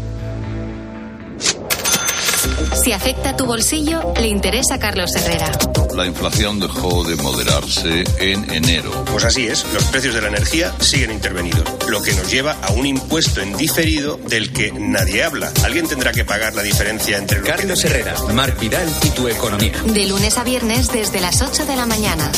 [2.84, 5.50] Si afecta tu bolsillo, le interesa a Carlos Herrera.
[5.96, 8.90] La inflación dejó de moderarse en enero.
[9.10, 12.72] Pues así es, los precios de la energía siguen intervenidos, lo que nos lleva a
[12.72, 15.50] un impuesto en diferido del que nadie habla.
[15.64, 19.80] Alguien tendrá que pagar la diferencia entre lo Carlos Herrera, Marc Vidal y tu economía.
[19.86, 22.30] De lunes a viernes desde las 8 de la mañana.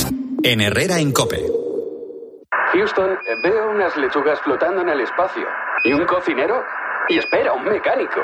[0.44, 1.42] En Herrera en Cope.
[2.72, 5.42] Houston, veo unas lechugas flotando en el espacio.
[5.82, 6.62] ¿Y un cocinero?
[7.08, 8.20] Y espera, un mecánico.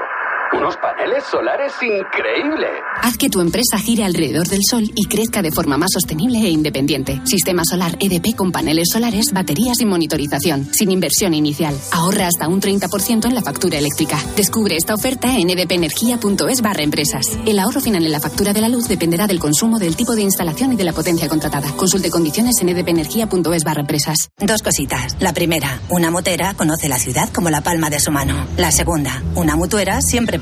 [0.55, 2.71] Unos paneles solares increíbles.
[3.01, 6.51] Haz que tu empresa gire alrededor del sol y crezca de forma más sostenible e
[6.51, 7.23] independiente.
[7.25, 11.75] Sistema solar EDP con paneles solares, baterías y monitorización, sin inversión inicial.
[11.93, 14.19] Ahorra hasta un 30% en la factura eléctrica.
[14.37, 17.39] Descubre esta oferta en edpenergia.es barra empresas.
[17.47, 20.23] El ahorro final en la factura de la luz dependerá del consumo, del tipo de
[20.23, 21.73] instalación y de la potencia contratada.
[21.77, 24.29] Consulte condiciones en edpenergia.es barra empresas.
[24.39, 25.17] Dos cositas.
[25.19, 28.47] La primera, una motera conoce la ciudad como la palma de su mano.
[28.59, 30.42] La segunda, una mutuera siempre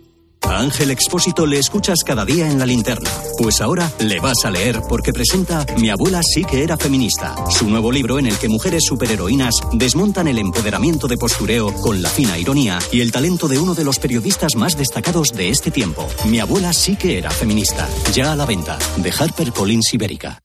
[0.43, 3.09] A Ángel Expósito le escuchas cada día en la linterna.
[3.37, 7.69] Pues ahora le vas a leer porque presenta Mi abuela sí que era feminista, su
[7.69, 12.37] nuevo libro en el que mujeres superheroínas desmontan el empoderamiento de postureo con la fina
[12.37, 16.07] ironía y el talento de uno de los periodistas más destacados de este tiempo.
[16.25, 17.87] Mi abuela sí que era feminista.
[18.13, 20.41] Ya a la venta, de HarperCollins Ibérica.